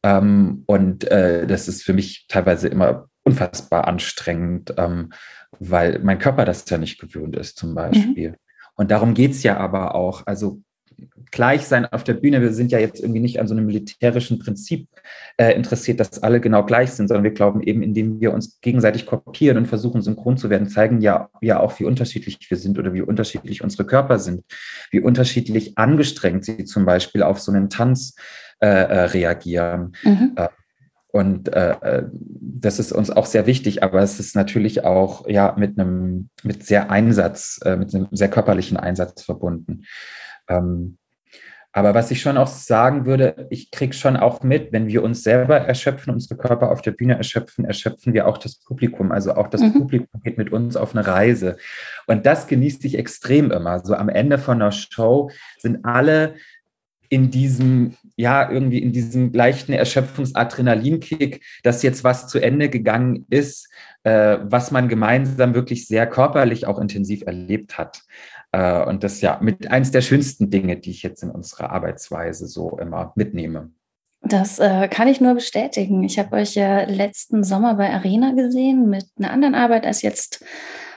Ähm, 0.03 0.63
und 0.67 1.05
äh, 1.11 1.47
das 1.47 1.69
ist 1.69 1.83
für 1.83 1.93
mich 1.93 2.27
teilweise 2.29 2.69
immer 2.69 3.09
unfassbar 3.23 3.87
anstrengend, 3.87 4.75
ähm, 4.79 5.11
weil 5.59 5.99
mein 5.99 6.19
Körper 6.19 6.45
das 6.45 6.69
ja 6.71 6.79
nicht 6.79 6.99
gewöhnt 6.99 7.37
ist, 7.37 7.59
zum 7.59 7.71
mhm. 7.71 7.75
Beispiel. 7.75 8.31
Mhm. 8.31 8.37
Und 8.77 8.91
darum 8.91 9.15
geht 9.15 9.33
es 9.33 9.43
ja 9.43 9.57
aber 9.59 9.95
auch. 9.95 10.27
Also 10.27 10.63
gleich 11.31 11.67
sein 11.67 11.87
auf 11.87 12.05
der 12.05 12.15
Bühne. 12.15 12.41
Wir 12.41 12.53
sind 12.53 12.73
ja 12.73 12.79
jetzt 12.79 13.01
irgendwie 13.01 13.21
nicht 13.21 13.41
an 13.41 13.47
so 13.47 13.55
einem 13.55 13.67
militärischen 13.67 14.39
Prinzip 14.39 14.89
äh, 15.37 15.53
interessiert, 15.53 16.01
dass 16.01 16.23
alle 16.23 16.41
genau 16.41 16.65
gleich 16.65 16.93
sind, 16.93 17.09
sondern 17.09 17.25
wir 17.25 17.33
glauben 17.33 17.63
eben, 17.63 17.83
indem 17.83 18.21
wir 18.21 18.33
uns 18.33 18.61
gegenseitig 18.61 19.07
kopieren 19.07 19.59
und 19.59 19.67
versuchen, 19.67 20.03
synchron 20.03 20.37
zu 20.37 20.51
werden, 20.51 20.69
zeigen 20.69 21.01
ja, 21.01 21.29
ja 21.41 21.61
auch, 21.61 21.79
wie 21.79 21.85
unterschiedlich 21.85 22.39
wir 22.49 22.57
sind 22.57 22.79
oder 22.79 22.95
wie 22.95 23.03
unterschiedlich 23.03 23.63
unsere 23.63 23.85
Körper 23.85 24.19
sind, 24.19 24.45
wie 24.91 25.01
unterschiedlich 25.01 25.77
angestrengt 25.77 26.45
sie 26.45 26.65
zum 26.65 26.87
Beispiel 26.87 27.23
auf 27.23 27.41
so 27.41 27.53
einen 27.53 27.71
Tanz 27.71 28.15
äh, 28.61 28.67
äh 28.67 29.01
reagieren. 29.05 29.93
Mhm. 30.03 30.33
Äh, 30.37 30.49
und 31.17 31.55
äh, 31.55 31.71
äh, 31.81 32.03
das 32.13 32.79
ist 32.79 32.93
uns 32.93 33.11
auch 33.11 33.25
sehr 33.25 33.47
wichtig, 33.47 33.83
aber 33.83 34.03
es 34.03 34.21
ist 34.21 34.37
natürlich 34.37 34.85
auch 34.85 35.27
ja 35.27 35.55
mit 35.57 35.79
einem 35.79 36.29
mit 36.43 36.67
sehr 36.67 36.91
Einsatz, 36.91 37.59
äh, 37.65 37.77
mit 37.77 37.95
einem 37.95 38.09
sehr 38.11 38.29
körperlichen 38.29 38.77
Einsatz 38.77 39.23
verbunden. 39.23 39.85
Ähm, 40.49 40.99
aber 41.77 41.93
was 41.93 42.11
ich 42.11 42.23
schon 42.23 42.39
auch 42.39 42.47
sagen 42.47 43.05
würde, 43.05 43.49
ich 43.51 43.71
kriege 43.71 43.93
schon 43.93 44.17
auch 44.17 44.43
mit, 44.43 44.73
wenn 44.73 44.87
wir 44.87 45.03
uns 45.03 45.23
selber 45.23 45.59
erschöpfen, 45.59 46.11
unsere 46.11 46.35
Körper 46.35 46.71
auf 46.71 46.81
der 46.81 46.93
Bühne 46.93 47.19
erschöpfen, 47.19 47.67
erschöpfen 47.67 48.15
wir 48.15 48.27
auch 48.27 48.39
das 48.39 48.55
Publikum. 48.61 49.13
Also 49.13 49.35
auch 49.35 49.49
das 49.49 49.61
mhm. 49.61 49.73
Publikum 49.75 50.23
geht 50.23 50.39
mit 50.39 50.51
uns 50.51 50.75
auf 50.77 50.97
eine 50.97 51.07
Reise. 51.07 51.59
Und 52.07 52.25
das 52.25 52.47
genieße 52.47 52.87
ich 52.87 52.97
extrem 52.97 53.51
immer. 53.51 53.85
So 53.85 53.95
am 53.95 54.09
Ende 54.09 54.39
von 54.39 54.63
einer 54.63 54.73
Show 54.73 55.31
sind 55.59 55.85
alle 55.85 56.37
in 57.11 57.31
diesem, 57.31 57.95
ja, 58.17 58.51
irgendwie 58.51 58.79
in 58.79 58.93
diesem 58.93 59.33
leichten 59.35 59.75
Erschöpfungsadrenalinkick, 59.75 61.43
dass 61.63 61.83
jetzt 61.83 62.05
was 62.05 62.27
zu 62.27 62.39
Ende 62.39 62.71
gegangen 62.71 63.27
ist, 63.29 63.69
äh, 64.03 64.39
was 64.43 64.71
man 64.71 64.89
gemeinsam 64.89 65.55
wirklich 65.55 65.87
sehr 65.87 66.07
körperlich 66.07 66.67
auch 66.67 66.79
intensiv 66.79 67.23
erlebt 67.27 67.77
hat. 67.77 68.03
Äh, 68.57 68.85
und 68.85 69.05
das 69.05 69.15
ist 69.15 69.21
ja 69.21 69.39
mit 69.43 69.71
eins 69.71 69.91
der 69.91 70.01
schönsten 70.01 70.51
Dinge, 70.51 70.79
die 70.79 70.91
ich 70.91 71.03
jetzt 71.03 71.23
in 71.23 71.31
unserer 71.31 71.71
Arbeitsweise 71.71 72.47
so 72.47 72.79
immer 72.79 73.13
mitnehme. 73.15 73.71
Das 74.23 74.59
äh, 74.59 74.89
kann 74.89 75.09
ich 75.09 75.21
nur 75.21 75.35
bestätigen. 75.35 76.03
Ich 76.03 76.19
habe 76.19 76.37
euch 76.37 76.55
ja 76.55 76.85
letzten 76.85 77.45
Sommer 77.45 77.75
bei 77.75 77.91
Arena 77.91 78.33
gesehen 78.33 78.89
mit 78.89 79.05
einer 79.19 79.31
anderen 79.31 79.55
Arbeit 79.55 79.87
als 79.87 80.01
jetzt. 80.01 80.43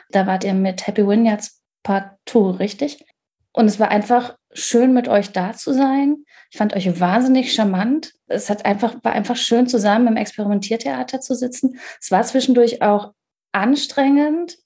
Da 0.10 0.26
wart 0.26 0.46
ihr 0.46 0.54
mit 0.54 0.88
Happy 0.88 1.06
Vineyards 1.06 1.62
Part 1.84 2.18
2, 2.28 2.58
richtig? 2.58 3.06
Und 3.52 3.66
es 3.66 3.80
war 3.80 3.90
einfach 3.90 4.38
schön, 4.54 4.94
mit 4.94 5.10
euch 5.10 5.34
da 5.34 5.54
zu 5.54 5.74
sein. 5.74 6.24
Ich 6.52 6.58
fand 6.58 6.74
euch 6.74 7.00
wahnsinnig 7.00 7.54
charmant. 7.54 8.14
Es 8.28 8.50
hat 8.50 8.66
einfach, 8.66 8.96
war 9.04 9.12
einfach 9.12 9.36
schön, 9.36 9.68
zusammen 9.68 10.08
im 10.08 10.16
Experimentiertheater 10.16 11.20
zu 11.20 11.36
sitzen. 11.36 11.78
Es 12.00 12.10
war 12.10 12.24
zwischendurch 12.24 12.82
auch 12.82 13.14
anstrengend, 13.52 14.58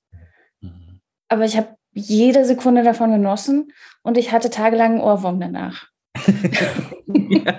mhm. 0.61 1.01
aber 1.27 1.45
ich 1.45 1.57
habe 1.57 1.75
jede 1.93 2.45
Sekunde 2.45 2.83
davon 2.83 3.11
genossen 3.11 3.71
und 4.01 4.17
ich 4.17 4.31
hatte 4.31 4.49
tagelang 4.49 4.93
einen 4.93 5.01
Ohrwurm 5.01 5.39
danach. 5.39 5.87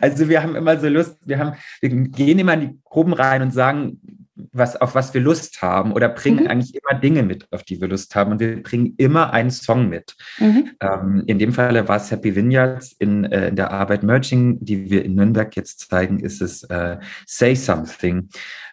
Also 0.00 0.28
wir 0.28 0.42
haben 0.42 0.54
immer 0.54 0.78
so 0.78 0.88
Lust, 0.88 1.16
wir 1.24 1.38
haben, 1.38 1.56
wir 1.80 1.88
gehen 1.88 2.38
immer 2.38 2.54
in 2.54 2.60
die 2.60 2.78
Proben 2.84 3.12
rein 3.12 3.42
und 3.42 3.52
sagen, 3.52 4.00
was, 4.52 4.76
auf 4.76 4.94
was 4.94 5.14
wir 5.14 5.20
Lust 5.20 5.62
haben 5.62 5.92
oder 5.92 6.08
bringen 6.08 6.44
mhm. 6.44 6.46
eigentlich 6.48 6.74
immer 6.74 7.00
Dinge 7.00 7.22
mit, 7.22 7.46
auf 7.50 7.62
die 7.62 7.80
wir 7.80 7.88
Lust 7.88 8.14
haben. 8.14 8.32
Und 8.32 8.40
wir 8.40 8.62
bringen 8.62 8.94
immer 8.98 9.32
einen 9.32 9.50
Song 9.50 9.88
mit. 9.88 10.14
Mhm. 10.38 10.70
Ähm, 10.80 11.24
in 11.26 11.38
dem 11.38 11.52
Fall 11.52 11.88
war 11.88 11.96
es 11.96 12.10
Happy 12.10 12.36
Vineyards. 12.36 12.94
In, 12.98 13.24
äh, 13.24 13.48
in 13.48 13.56
der 13.56 13.70
Arbeit 13.70 14.02
Merging, 14.02 14.58
die 14.64 14.90
wir 14.90 15.04
in 15.04 15.14
Nürnberg 15.14 15.56
jetzt 15.56 15.88
zeigen, 15.90 16.20
ist 16.20 16.42
es 16.42 16.64
äh, 16.64 16.98
Say 17.26 17.54
Something 17.54 18.28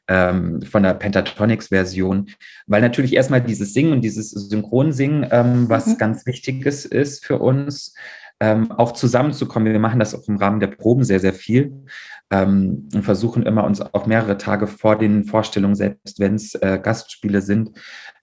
ähm, 0.10 0.62
von 0.64 0.84
der 0.84 0.96
Pentatonics-Version, 0.96 2.32
weil 2.68 2.82
natürlich 2.82 3.14
erstmal 3.14 3.42
dieses 3.42 3.74
Singen 3.74 3.94
und 3.94 4.02
dieses 4.02 4.32
Synchronsingen, 4.32 5.28
ähm, 5.32 5.70
was 5.70 5.86
mhm. 5.86 5.98
ganz 5.98 6.26
Wichtiges 6.26 6.86
ist 6.86 7.26
für 7.26 7.38
uns, 7.38 7.94
ähm, 8.40 8.72
auch 8.72 8.94
zusammenzukommen. 8.94 9.72
Wir 9.72 9.80
machen 9.80 10.00
das 10.00 10.16
auch 10.16 10.28
im 10.28 10.38
Rahmen 10.38 10.60
der 10.60 10.68
Proben 10.68 11.04
sehr, 11.04 11.20
sehr 11.20 11.34
viel 11.34 11.86
ähm, 12.32 12.88
und 12.94 13.04
versuchen 13.04 13.44
immer 13.44 13.64
uns 13.64 13.82
auch 13.82 14.06
mehrere 14.06 14.38
Tage 14.38 14.68
vor 14.68 14.98
den 14.98 15.26
Vorstellungen, 15.26 15.76
selbst 15.76 16.20
wenn 16.20 16.36
es 16.36 16.56
äh, 16.56 16.80
Gastspiele 16.82 17.42
sind, 17.42 17.72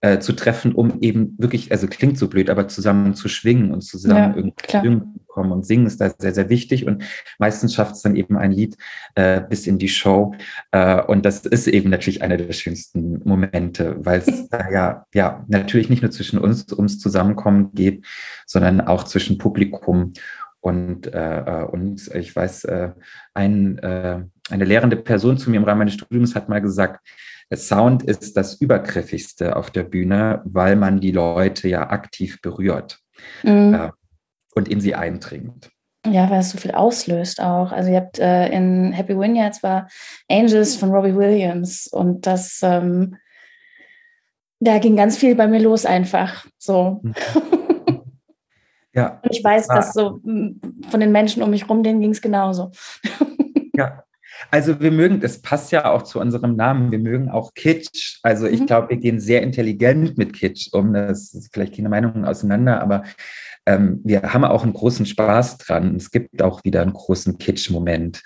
äh, 0.00 0.18
zu 0.18 0.32
treffen, 0.32 0.72
um 0.72 1.00
eben 1.00 1.34
wirklich, 1.38 1.72
also 1.72 1.86
klingt 1.86 2.18
so 2.18 2.28
blöd, 2.28 2.50
aber 2.50 2.68
zusammen 2.68 3.14
zu 3.14 3.28
schwingen 3.28 3.70
und 3.70 3.82
zusammen 3.82 4.16
ja, 4.16 4.36
irgendwie 4.36 5.20
kommen 5.36 5.52
und 5.52 5.66
singen 5.66 5.86
ist 5.86 6.00
da 6.00 6.10
sehr, 6.18 6.34
sehr 6.34 6.48
wichtig. 6.48 6.86
Und 6.86 7.04
meistens 7.38 7.74
schafft 7.74 7.94
es 7.94 8.02
dann 8.02 8.16
eben 8.16 8.36
ein 8.38 8.52
Lied 8.52 8.76
äh, 9.14 9.42
bis 9.42 9.66
in 9.66 9.78
die 9.78 9.88
Show. 9.88 10.34
Äh, 10.70 11.02
und 11.02 11.26
das 11.26 11.44
ist 11.44 11.68
eben 11.68 11.90
natürlich 11.90 12.22
einer 12.22 12.38
der 12.38 12.52
schönsten 12.52 13.20
Momente, 13.24 13.96
weil 14.00 14.20
es 14.20 14.48
da 14.50 14.70
ja, 14.70 15.06
ja 15.12 15.44
natürlich 15.48 15.90
nicht 15.90 16.02
nur 16.02 16.10
zwischen 16.10 16.38
uns 16.38 16.72
ums 16.72 16.98
Zusammenkommen 16.98 17.72
geht, 17.74 18.04
sondern 18.46 18.80
auch 18.80 19.04
zwischen 19.04 19.38
Publikum 19.38 20.12
und 20.60 21.06
äh, 21.12 21.40
äh 21.40 21.64
uns. 21.64 22.08
Ich 22.08 22.34
weiß, 22.34 22.64
äh, 22.64 22.92
ein, 23.34 23.78
äh, 23.78 24.24
eine 24.48 24.64
lehrende 24.64 24.96
Person 24.96 25.38
zu 25.38 25.50
mir 25.50 25.58
im 25.58 25.64
Rahmen 25.64 25.80
meines 25.80 25.94
Studiums 25.94 26.34
hat 26.34 26.48
mal 26.48 26.60
gesagt, 26.60 27.06
Sound 27.54 28.02
ist 28.02 28.36
das 28.36 28.60
Übergriffigste 28.60 29.56
auf 29.56 29.70
der 29.70 29.84
Bühne, 29.84 30.42
weil 30.44 30.76
man 30.76 31.00
die 31.00 31.12
Leute 31.12 31.68
ja 31.68 31.90
aktiv 31.90 32.40
berührt 32.42 32.98
mhm. 33.42 33.74
äh, 33.74 33.90
und 34.54 34.68
in 34.68 34.80
sie 34.80 34.94
eindringt. 34.94 35.70
Ja, 36.06 36.30
weil 36.30 36.40
es 36.40 36.50
so 36.50 36.58
viel 36.58 36.72
auslöst 36.72 37.40
auch. 37.40 37.72
Also 37.72 37.90
ihr 37.90 37.96
habt 37.96 38.18
äh, 38.18 38.48
in 38.48 38.92
Happy 38.92 39.18
Vineyards 39.18 39.62
war 39.62 39.88
Angels 40.28 40.76
von 40.76 40.90
Robbie 40.90 41.14
Williams 41.14 41.88
und 41.88 42.26
das, 42.26 42.60
ähm, 42.62 43.16
da 44.60 44.78
ging 44.78 44.96
ganz 44.96 45.16
viel 45.16 45.34
bei 45.34 45.46
mir 45.46 45.60
los 45.60 45.84
einfach. 45.84 46.46
So. 46.58 47.00
Mhm. 47.02 47.14
Ja. 48.96 49.20
Und 49.22 49.30
ich 49.30 49.44
weiß, 49.44 49.68
dass 49.68 49.92
so 49.92 50.20
von 50.22 51.00
den 51.00 51.12
Menschen 51.12 51.42
um 51.42 51.50
mich 51.50 51.68
rum, 51.68 51.82
denen 51.82 52.00
ging 52.00 52.12
es 52.12 52.22
genauso. 52.22 52.70
Ja, 53.74 54.02
also 54.50 54.80
wir 54.80 54.90
mögen, 54.90 55.20
das 55.20 55.40
passt 55.40 55.72
ja 55.72 55.90
auch 55.90 56.02
zu 56.02 56.20
unserem 56.20 56.56
Namen, 56.56 56.90
wir 56.90 56.98
mögen 56.98 57.28
auch 57.28 57.54
Kitsch. 57.54 58.18
Also 58.22 58.46
ich 58.46 58.60
mhm. 58.60 58.66
glaube, 58.66 58.90
wir 58.90 58.96
gehen 58.96 59.20
sehr 59.20 59.42
intelligent 59.42 60.18
mit 60.18 60.32
Kitsch 60.32 60.68
um. 60.72 60.92
Das 60.92 61.34
ist 61.34 61.52
vielleicht 61.52 61.76
keine 61.76 61.88
Meinung 61.88 62.24
auseinander, 62.24 62.80
aber 62.80 63.04
ähm, 63.66 64.00
wir 64.04 64.22
haben 64.22 64.44
auch 64.44 64.62
einen 64.62 64.72
großen 64.72 65.06
Spaß 65.06 65.58
dran. 65.58 65.96
Es 65.96 66.10
gibt 66.10 66.40
auch 66.40 66.64
wieder 66.64 66.82
einen 66.82 66.92
großen 66.92 67.38
Kitsch-Moment 67.38 68.22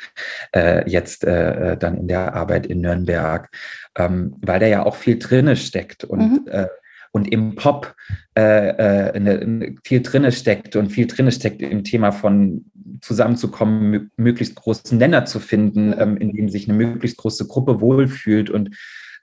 äh, 0.54 0.88
jetzt 0.88 1.24
äh, 1.24 1.72
äh, 1.72 1.76
dann 1.76 1.96
in 1.96 2.08
der 2.08 2.34
Arbeit 2.34 2.66
in 2.66 2.82
Nürnberg, 2.82 3.48
ähm, 3.96 4.36
weil 4.42 4.60
da 4.60 4.66
ja 4.66 4.84
auch 4.84 4.96
viel 4.96 5.18
drinne 5.18 5.56
steckt 5.56 6.04
und 6.04 6.46
mhm. 6.46 6.48
äh, 6.50 6.66
und 7.12 7.32
im 7.32 7.54
Pop 7.56 7.94
äh, 8.36 8.68
äh, 8.68 9.12
eine, 9.12 9.74
viel 9.84 10.02
drinne 10.02 10.32
steckt 10.32 10.76
und 10.76 10.90
viel 10.90 11.06
drinne 11.06 11.32
steckt 11.32 11.62
im 11.62 11.84
Thema 11.84 12.12
von 12.12 12.70
zusammenzukommen, 13.00 14.10
möglichst 14.16 14.54
großen 14.54 14.98
Nenner 14.98 15.24
zu 15.24 15.40
finden, 15.40 15.94
ähm, 15.98 16.16
in 16.16 16.32
dem 16.32 16.48
sich 16.48 16.68
eine 16.68 16.76
möglichst 16.76 17.16
große 17.16 17.46
Gruppe 17.46 17.80
wohlfühlt 17.80 18.50
und 18.50 18.76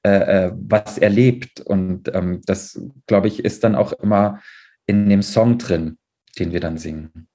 äh, 0.03 0.45
äh, 0.45 0.51
was 0.55 0.97
erlebt. 0.97 1.61
Und 1.61 2.13
ähm, 2.13 2.41
das, 2.45 2.81
glaube 3.07 3.27
ich, 3.27 3.43
ist 3.43 3.63
dann 3.63 3.75
auch 3.75 3.93
immer 3.93 4.41
in 4.85 5.09
dem 5.09 5.21
Song 5.21 5.57
drin, 5.57 5.97
den 6.39 6.51
wir 6.51 6.59
dann 6.59 6.77
singen. 6.77 7.27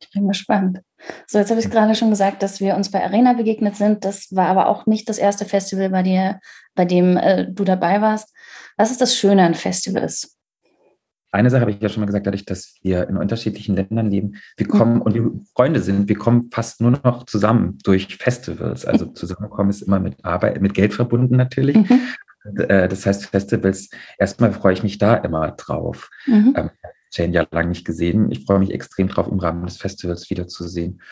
Ich 0.00 0.10
bin 0.10 0.28
gespannt. 0.28 0.80
So, 1.26 1.38
jetzt 1.38 1.50
habe 1.50 1.60
ich 1.60 1.70
gerade 1.70 1.94
schon 1.94 2.10
gesagt, 2.10 2.42
dass 2.42 2.60
wir 2.60 2.74
uns 2.74 2.90
bei 2.90 3.04
Arena 3.04 3.34
begegnet 3.34 3.76
sind. 3.76 4.04
Das 4.04 4.34
war 4.34 4.46
aber 4.46 4.68
auch 4.68 4.86
nicht 4.86 5.08
das 5.08 5.18
erste 5.18 5.44
Festival, 5.44 5.90
bei, 5.90 6.02
dir, 6.02 6.40
bei 6.74 6.84
dem 6.84 7.16
äh, 7.16 7.46
du 7.50 7.64
dabei 7.64 8.00
warst. 8.00 8.34
Was 8.80 8.90
ist 8.90 9.02
das 9.02 9.14
Schöne 9.14 9.44
an 9.44 9.52
Festivals? 9.52 10.38
Eine 11.32 11.50
Sache 11.50 11.60
habe 11.60 11.70
ich 11.70 11.82
ja 11.82 11.90
schon 11.90 12.00
mal 12.00 12.06
gesagt, 12.06 12.26
dadurch, 12.26 12.46
dass 12.46 12.76
wir 12.80 13.06
in 13.10 13.18
unterschiedlichen 13.18 13.76
Ländern 13.76 14.10
leben, 14.10 14.36
wir 14.56 14.66
kommen 14.68 14.94
mhm. 14.94 15.02
und 15.02 15.14
wir 15.14 15.30
Freunde 15.54 15.82
sind, 15.82 16.08
wir 16.08 16.16
kommen 16.16 16.48
fast 16.50 16.80
nur 16.80 16.92
noch 16.92 17.26
zusammen 17.26 17.76
durch 17.84 18.16
Festivals. 18.16 18.86
Also 18.86 19.04
zusammenkommen 19.04 19.68
ist 19.68 19.82
immer 19.82 20.00
mit 20.00 20.24
Arbeit, 20.24 20.62
mit 20.62 20.72
Geld 20.72 20.94
verbunden 20.94 21.36
natürlich. 21.36 21.76
Mhm. 21.76 22.00
Äh, 22.56 22.88
das 22.88 23.04
heißt, 23.04 23.26
Festivals, 23.26 23.90
erstmal 24.16 24.50
freue 24.54 24.72
ich 24.72 24.82
mich 24.82 24.96
da 24.96 25.14
immer 25.14 25.50
drauf. 25.50 26.08
Mhm. 26.24 26.54
Ähm, 26.56 26.70
Jane 27.12 27.34
ja 27.34 27.46
lange 27.50 27.68
nicht 27.68 27.84
gesehen. 27.84 28.30
Ich 28.30 28.46
freue 28.46 28.60
mich 28.60 28.70
extrem 28.70 29.08
drauf, 29.08 29.28
im 29.30 29.40
Rahmen 29.40 29.66
des 29.66 29.76
Festivals 29.76 30.30
wiederzusehen. 30.30 31.02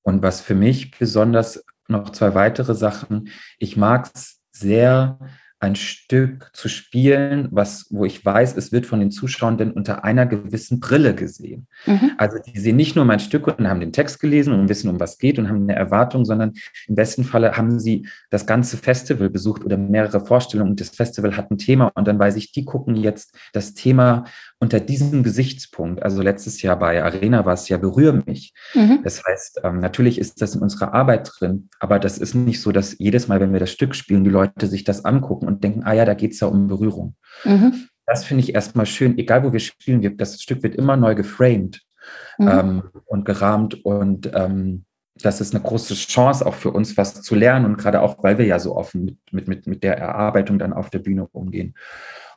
Und 0.00 0.22
was 0.22 0.40
für 0.40 0.54
mich 0.54 0.90
besonders 0.98 1.62
noch 1.86 2.08
zwei 2.12 2.34
weitere 2.34 2.74
Sachen, 2.74 3.28
ich 3.58 3.76
mag 3.76 4.10
es 4.14 4.40
sehr, 4.52 5.18
ein 5.64 5.76
Stück 5.76 6.50
zu 6.52 6.68
spielen, 6.68 7.48
was, 7.50 7.86
wo 7.90 8.04
ich 8.04 8.24
weiß, 8.24 8.56
es 8.56 8.72
wird 8.72 8.86
von 8.86 9.00
den 9.00 9.10
Zuschauenden 9.10 9.72
unter 9.72 10.04
einer 10.04 10.26
gewissen 10.26 10.80
Brille 10.80 11.14
gesehen. 11.14 11.66
Mhm. 11.86 12.12
Also 12.18 12.38
die 12.38 12.58
sehen 12.58 12.76
nicht 12.76 12.96
nur 12.96 13.04
mein 13.04 13.20
Stück 13.20 13.46
und 13.46 13.68
haben 13.68 13.80
den 13.80 13.92
Text 13.92 14.20
gelesen 14.20 14.52
und 14.52 14.68
wissen, 14.68 14.88
um 14.88 15.00
was 15.00 15.18
geht 15.18 15.38
und 15.38 15.48
haben 15.48 15.62
eine 15.62 15.74
Erwartung, 15.74 16.24
sondern 16.24 16.52
im 16.86 16.94
besten 16.94 17.24
Falle 17.24 17.56
haben 17.56 17.80
sie 17.80 18.06
das 18.30 18.46
ganze 18.46 18.76
Festival 18.76 19.30
besucht 19.30 19.64
oder 19.64 19.76
mehrere 19.76 20.24
Vorstellungen 20.24 20.70
und 20.70 20.80
das 20.80 20.90
Festival 20.90 21.36
hat 21.36 21.50
ein 21.50 21.58
Thema 21.58 21.90
und 21.94 22.06
dann 22.06 22.18
weiß 22.18 22.36
ich, 22.36 22.52
die 22.52 22.64
gucken 22.64 22.96
jetzt 22.96 23.36
das 23.52 23.74
Thema 23.74 24.24
unter 24.58 24.80
diesem 24.80 25.22
Gesichtspunkt. 25.22 26.02
Also 26.02 26.22
letztes 26.22 26.62
Jahr 26.62 26.78
bei 26.78 27.02
Arena 27.02 27.44
war 27.44 27.54
es 27.54 27.68
ja 27.68 27.76
Berühr 27.76 28.22
mich. 28.26 28.54
Mhm. 28.74 29.00
Das 29.02 29.22
heißt, 29.24 29.60
ähm, 29.62 29.80
natürlich 29.80 30.18
ist 30.18 30.40
das 30.40 30.54
in 30.54 30.62
unserer 30.62 30.94
Arbeit 30.94 31.30
drin, 31.38 31.68
aber 31.80 31.98
das 31.98 32.18
ist 32.18 32.34
nicht 32.34 32.60
so, 32.60 32.72
dass 32.72 32.96
jedes 32.98 33.28
Mal, 33.28 33.40
wenn 33.40 33.52
wir 33.52 33.60
das 33.60 33.70
Stück 33.70 33.94
spielen, 33.94 34.24
die 34.24 34.30
Leute 34.30 34.66
sich 34.66 34.84
das 34.84 35.04
angucken 35.04 35.48
und 35.54 35.64
denken, 35.64 35.82
ah 35.84 35.92
ja, 35.92 36.04
da 36.04 36.14
geht 36.14 36.32
es 36.32 36.40
ja 36.40 36.48
um 36.48 36.66
Berührung. 36.66 37.16
Mhm. 37.44 37.88
Das 38.06 38.24
finde 38.24 38.42
ich 38.42 38.54
erstmal 38.54 38.86
schön, 38.86 39.16
egal 39.18 39.44
wo 39.44 39.52
wir 39.52 39.60
spielen, 39.60 40.02
wir, 40.02 40.14
das 40.14 40.40
Stück 40.42 40.62
wird 40.62 40.74
immer 40.74 40.96
neu 40.96 41.14
geframed 41.14 41.80
mhm. 42.38 42.48
ähm, 42.48 42.82
und 43.06 43.24
gerahmt 43.24 43.84
und 43.84 44.30
ähm, 44.34 44.84
das 45.16 45.40
ist 45.40 45.54
eine 45.54 45.62
große 45.62 45.94
Chance 45.94 46.44
auch 46.44 46.54
für 46.54 46.72
uns, 46.72 46.96
was 46.96 47.22
zu 47.22 47.34
lernen 47.34 47.66
und 47.66 47.78
gerade 47.78 48.00
auch, 48.00 48.22
weil 48.22 48.36
wir 48.36 48.46
ja 48.46 48.58
so 48.58 48.76
offen 48.76 49.04
mit, 49.04 49.32
mit, 49.32 49.48
mit, 49.48 49.66
mit 49.66 49.84
der 49.84 49.96
Erarbeitung 49.96 50.58
dann 50.58 50.72
auf 50.72 50.90
der 50.90 50.98
Bühne 50.98 51.28
umgehen. 51.28 51.74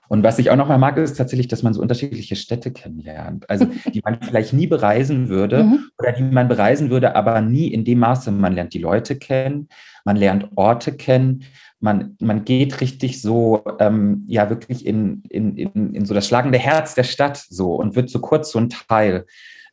Und 0.09 0.23
was 0.23 0.39
ich 0.39 0.49
auch 0.49 0.55
noch 0.55 0.67
mal 0.67 0.77
mag, 0.77 0.97
ist 0.97 1.17
tatsächlich, 1.17 1.47
dass 1.47 1.63
man 1.63 1.73
so 1.73 1.81
unterschiedliche 1.81 2.35
Städte 2.35 2.71
kennenlernt. 2.71 3.49
Also 3.49 3.67
die 3.93 4.01
man 4.03 4.21
vielleicht 4.21 4.53
nie 4.53 4.67
bereisen 4.67 5.29
würde 5.29 5.63
mhm. 5.63 5.89
oder 5.97 6.11
die 6.11 6.23
man 6.23 6.47
bereisen 6.47 6.89
würde, 6.89 7.15
aber 7.15 7.41
nie 7.41 7.67
in 7.67 7.85
dem 7.85 7.99
Maße. 7.99 8.31
Man 8.31 8.53
lernt 8.53 8.73
die 8.73 8.79
Leute 8.79 9.17
kennen, 9.17 9.69
man 10.05 10.15
lernt 10.15 10.49
Orte 10.55 10.93
kennen, 10.93 11.43
man, 11.79 12.15
man 12.19 12.43
geht 12.45 12.81
richtig 12.81 13.21
so, 13.21 13.63
ähm, 13.79 14.23
ja, 14.27 14.49
wirklich 14.49 14.85
in, 14.85 15.23
in, 15.29 15.57
in, 15.57 15.93
in 15.93 16.05
so 16.05 16.13
das 16.13 16.27
schlagende 16.27 16.57
Herz 16.57 16.95
der 16.95 17.03
Stadt 17.03 17.37
so 17.49 17.75
und 17.75 17.95
wird 17.95 18.09
so 18.09 18.19
kurz 18.19 18.51
so 18.51 18.59
ein 18.59 18.69
Teil. 18.69 19.25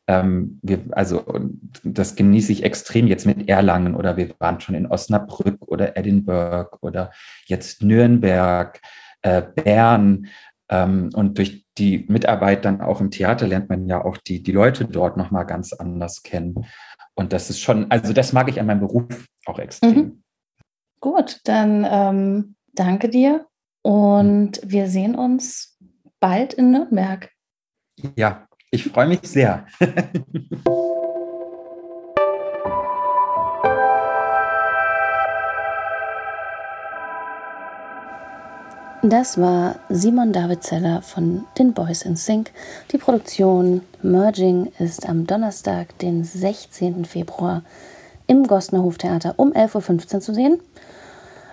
Ähm, 0.07 0.59
wir, 0.61 0.81
also 0.91 1.23
das 1.83 2.15
genieße 2.15 2.51
ich 2.51 2.63
extrem 2.63 3.07
jetzt 3.07 3.25
mit 3.25 3.49
Erlangen 3.49 3.95
oder 3.95 4.17
wir 4.17 4.35
waren 4.37 4.61
schon 4.61 4.75
in 4.75 4.85
Osnabrück 4.85 5.57
oder 5.61 5.97
Edinburgh 5.97 6.77
oder 6.81 7.11
jetzt 7.47 7.81
Nürnberg 7.81 8.79
äh, 9.25 9.41
Bern. 9.41 10.27
Ähm, 10.69 11.09
und 11.13 11.37
durch 11.37 11.65
die 11.77 12.05
Mitarbeit 12.07 12.63
dann 12.63 12.81
auch 12.81 13.01
im 13.01 13.11
Theater 13.11 13.47
lernt 13.47 13.69
man 13.69 13.87
ja 13.87 14.03
auch 14.03 14.17
die, 14.17 14.41
die 14.41 14.51
Leute 14.51 14.85
dort 14.85 15.17
nochmal 15.17 15.45
ganz 15.45 15.73
anders 15.73 16.23
kennen. 16.23 16.65
Und 17.15 17.33
das 17.33 17.49
ist 17.49 17.59
schon, 17.59 17.89
also 17.91 18.13
das 18.13 18.33
mag 18.33 18.49
ich 18.49 18.59
an 18.59 18.67
meinem 18.67 18.81
Beruf 18.81 19.27
auch 19.45 19.59
extrem. 19.59 19.95
Mhm. 19.95 20.23
Gut, 21.01 21.41
dann 21.43 21.85
ähm, 21.89 22.55
danke 22.73 23.09
dir 23.09 23.47
und 23.83 24.59
wir 24.63 24.87
sehen 24.87 25.15
uns 25.15 25.77
bald 26.19 26.53
in 26.53 26.71
Nürnberg. 26.71 27.29
Ja, 28.15 28.47
ich 28.71 28.85
freue 28.85 29.07
mich 29.07 29.21
sehr. 29.23 29.65
Das 39.09 39.39
war 39.39 39.75
Simon 39.87 40.33
David 40.33 40.63
Zeller 40.63 41.03
von 41.03 41.45
den 41.59 41.73
Boys 41.73 42.01
in 42.01 42.15
Sync. 42.15 42.49
Die 42.91 42.97
Produktion 42.97 43.81
Merging 44.01 44.71
ist 44.79 45.07
am 45.07 45.27
Donnerstag, 45.27 45.95
den 45.99 46.23
16. 46.23 47.05
Februar 47.05 47.61
im 48.25 48.47
Gosner 48.47 48.81
Hoftheater 48.81 49.35
um 49.37 49.51
11.15 49.51 50.15
Uhr 50.15 50.21
zu 50.21 50.33
sehen. 50.33 50.59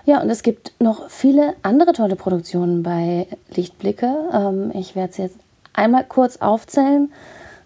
Ja, 0.07 0.23
und 0.23 0.31
es 0.31 0.43
gibt 0.43 0.73
noch 0.81 1.11
viele 1.11 1.53
andere 1.61 1.93
tolle 1.93 2.17
Produktionen 2.17 2.83
bei 2.83 3.27
Lichtblicke. 3.55 4.31
Ähm, 4.33 4.71
ich 4.73 4.97
werde 4.97 5.11
es 5.11 5.19
jetzt 5.19 5.37
einmal 5.75 6.05
kurz 6.05 6.39
aufzählen. 6.39 7.13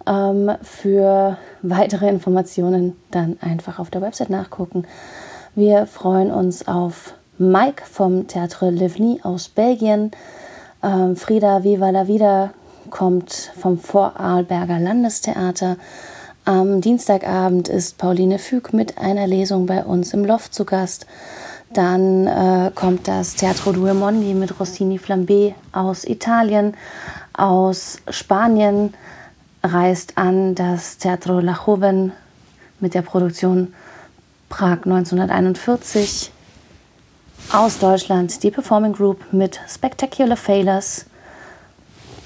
Ähm, 0.05 0.51
für 0.62 1.38
weitere 1.62 2.09
Informationen 2.09 2.96
dann 3.12 3.38
einfach 3.40 3.79
auf 3.79 3.90
der 3.90 4.03
Website 4.03 4.31
nachgucken. 4.31 4.85
Wir 5.55 5.87
freuen 5.87 6.33
uns 6.33 6.66
auf 6.66 7.14
Mike 7.38 7.85
vom 7.85 8.27
Theatre 8.27 8.70
Livni 8.70 9.20
aus 9.22 9.49
Belgien. 9.49 10.11
Ähm, 10.83 11.16
Frieda 11.16 11.64
Viva 11.64 11.90
la 11.90 12.09
Vida 12.09 12.51
kommt 12.88 13.53
vom 13.61 13.79
Vorarlberger 13.79 14.79
Landestheater. 14.79 15.77
Am 16.46 16.81
Dienstagabend 16.81 17.68
ist 17.68 17.99
Pauline 17.99 18.38
Füg 18.38 18.72
mit 18.72 18.96
einer 18.96 19.27
Lesung 19.27 19.66
bei 19.66 19.85
uns 19.85 20.14
im 20.14 20.25
Loft 20.25 20.55
zu 20.55 20.64
Gast. 20.64 21.07
Dann 21.75 22.27
äh, 22.27 22.70
kommt 22.75 23.07
das 23.07 23.35
Teatro 23.35 23.72
Due 23.72 23.92
Mondi 23.92 24.33
mit 24.33 24.59
Rossini 24.59 24.99
Flambé 24.99 25.53
aus 25.72 26.05
Italien. 26.05 26.75
Aus 27.35 27.99
Spanien 28.09 28.94
reist 29.62 30.16
an 30.16 30.55
das 30.55 30.96
Teatro 30.96 31.40
La 31.40 31.59
Joven 31.66 32.12
mit 32.81 32.94
der 32.94 33.03
Produktion 33.03 33.75
Prag 34.49 34.85
1941 34.87 36.31
aus 37.53 37.79
Deutschland 37.79 38.43
die 38.43 38.51
Performing 38.51 38.93
Group 38.93 39.33
mit 39.33 39.61
Spectacular 39.69 40.37
Failures 40.37 41.07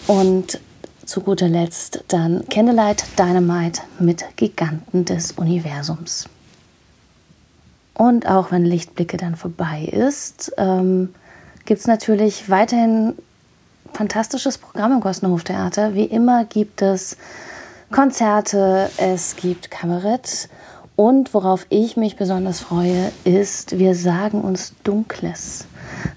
und 0.07 0.61
zu 1.05 1.21
guter 1.21 1.49
Letzt 1.49 2.05
dann 2.09 2.47
Candlelight 2.49 3.05
Dynamite 3.19 3.83
mit 3.99 4.25
Giganten 4.37 5.05
des 5.05 5.33
Universums. 5.33 6.29
Und 7.95 8.27
auch 8.27 8.51
wenn 8.51 8.65
Lichtblicke 8.65 9.17
dann 9.17 9.37
vorbei 9.37 9.85
ist, 9.85 10.53
ähm, 10.57 11.15
gibt 11.65 11.81
es 11.81 11.87
natürlich 11.87 12.49
weiterhin 12.49 13.15
fantastisches 13.93 14.59
Programm 14.59 14.93
im 14.93 15.01
Gossenhof 15.01 15.45
Theater. 15.45 15.95
Wie 15.95 16.05
immer 16.05 16.45
gibt 16.45 16.81
es 16.81 17.17
Konzerte, 17.91 18.89
es 18.97 19.37
gibt 19.37 19.71
Kabarett 19.71 20.49
und 21.01 21.33
worauf 21.33 21.65
ich 21.71 21.97
mich 21.97 22.17
besonders 22.17 22.61
freue, 22.61 23.11
ist, 23.25 23.79
wir 23.79 23.95
sagen 23.95 24.43
uns 24.43 24.75
Dunkles. 24.85 25.65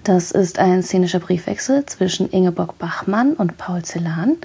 Das 0.02 0.30
ist 0.30 0.58
ein 0.58 0.82
szenischer 0.82 1.20
Briefwechsel 1.20 1.86
zwischen 1.86 2.28
Ingeborg 2.28 2.76
Bachmann 2.76 3.32
und 3.32 3.56
Paul 3.56 3.82
Celan. 3.82 4.36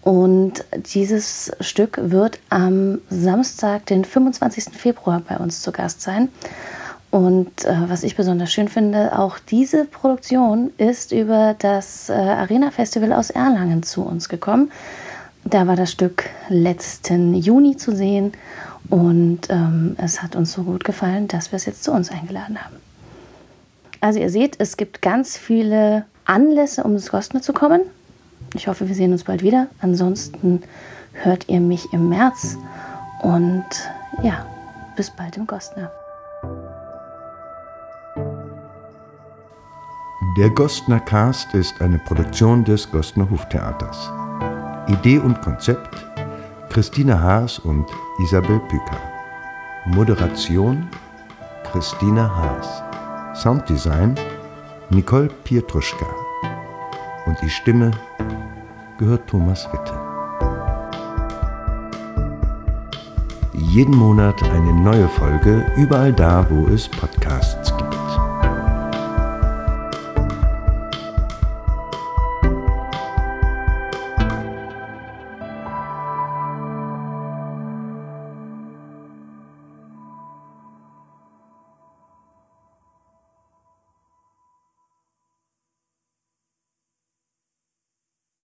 Und 0.00 0.64
dieses 0.94 1.50
Stück 1.58 1.98
wird 2.00 2.38
am 2.48 3.00
Samstag, 3.10 3.86
den 3.86 4.04
25. 4.04 4.66
Februar, 4.72 5.20
bei 5.28 5.36
uns 5.38 5.62
zu 5.62 5.72
Gast 5.72 6.00
sein. 6.00 6.28
Und 7.10 7.64
äh, 7.64 7.74
was 7.88 8.04
ich 8.04 8.14
besonders 8.14 8.52
schön 8.52 8.68
finde, 8.68 9.18
auch 9.18 9.40
diese 9.40 9.84
Produktion 9.84 10.70
ist 10.78 11.10
über 11.10 11.56
das 11.58 12.08
äh, 12.08 12.12
Arena 12.12 12.70
Festival 12.70 13.12
aus 13.12 13.30
Erlangen 13.30 13.82
zu 13.82 14.02
uns 14.02 14.28
gekommen. 14.28 14.70
Da 15.44 15.66
war 15.66 15.74
das 15.74 15.90
Stück 15.90 16.30
letzten 16.48 17.34
Juni 17.34 17.76
zu 17.76 17.96
sehen 17.96 18.32
und 18.90 19.48
ähm, 19.48 19.96
es 19.98 20.22
hat 20.22 20.36
uns 20.36 20.52
so 20.52 20.62
gut 20.64 20.84
gefallen, 20.84 21.28
dass 21.28 21.52
wir 21.52 21.56
es 21.56 21.66
jetzt 21.66 21.84
zu 21.84 21.92
uns 21.92 22.10
eingeladen 22.10 22.62
haben. 22.62 22.76
Also 24.00 24.18
ihr 24.18 24.30
seht, 24.30 24.56
es 24.58 24.76
gibt 24.76 25.00
ganz 25.00 25.36
viele 25.36 26.04
Anlässe, 26.24 26.84
um 26.84 26.94
ins 26.94 27.10
Gostner 27.10 27.40
zu 27.40 27.52
kommen. 27.52 27.82
Ich 28.54 28.68
hoffe, 28.68 28.88
wir 28.88 28.94
sehen 28.94 29.12
uns 29.12 29.24
bald 29.24 29.42
wieder. 29.42 29.68
Ansonsten 29.80 30.62
hört 31.12 31.48
ihr 31.48 31.60
mich 31.60 31.92
im 31.92 32.08
März. 32.08 32.56
Und 33.22 33.64
ja, 34.22 34.44
bis 34.96 35.10
bald 35.10 35.36
im 35.36 35.46
Gostner. 35.46 35.90
Der 40.38 40.50
Gostner 40.50 41.00
Cast 41.00 41.54
ist 41.54 41.80
eine 41.80 41.98
Produktion 41.98 42.64
des 42.64 42.90
Gostner 42.90 43.28
Hoftheaters. 43.30 44.10
Idee 44.88 45.18
und 45.18 45.40
Konzept 45.42 46.11
Christine 46.72 47.20
Haas 47.20 47.58
und 47.58 47.84
Isabel 48.18 48.58
Püker. 48.60 48.98
Moderation 49.84 50.88
Christine 51.70 52.34
Haas. 52.34 52.82
Sounddesign 53.42 54.14
Nicole 54.88 55.28
Pietruschka. 55.44 56.06
Und 57.26 57.36
die 57.42 57.50
Stimme 57.50 57.90
gehört 58.96 59.28
Thomas 59.28 59.68
Witte. 59.70 59.92
Jeden 63.52 63.94
Monat 63.94 64.42
eine 64.42 64.72
neue 64.72 65.08
Folge, 65.08 65.66
überall 65.76 66.14
da, 66.14 66.46
wo 66.48 66.68
es 66.68 66.88
Podcasts 66.88 67.21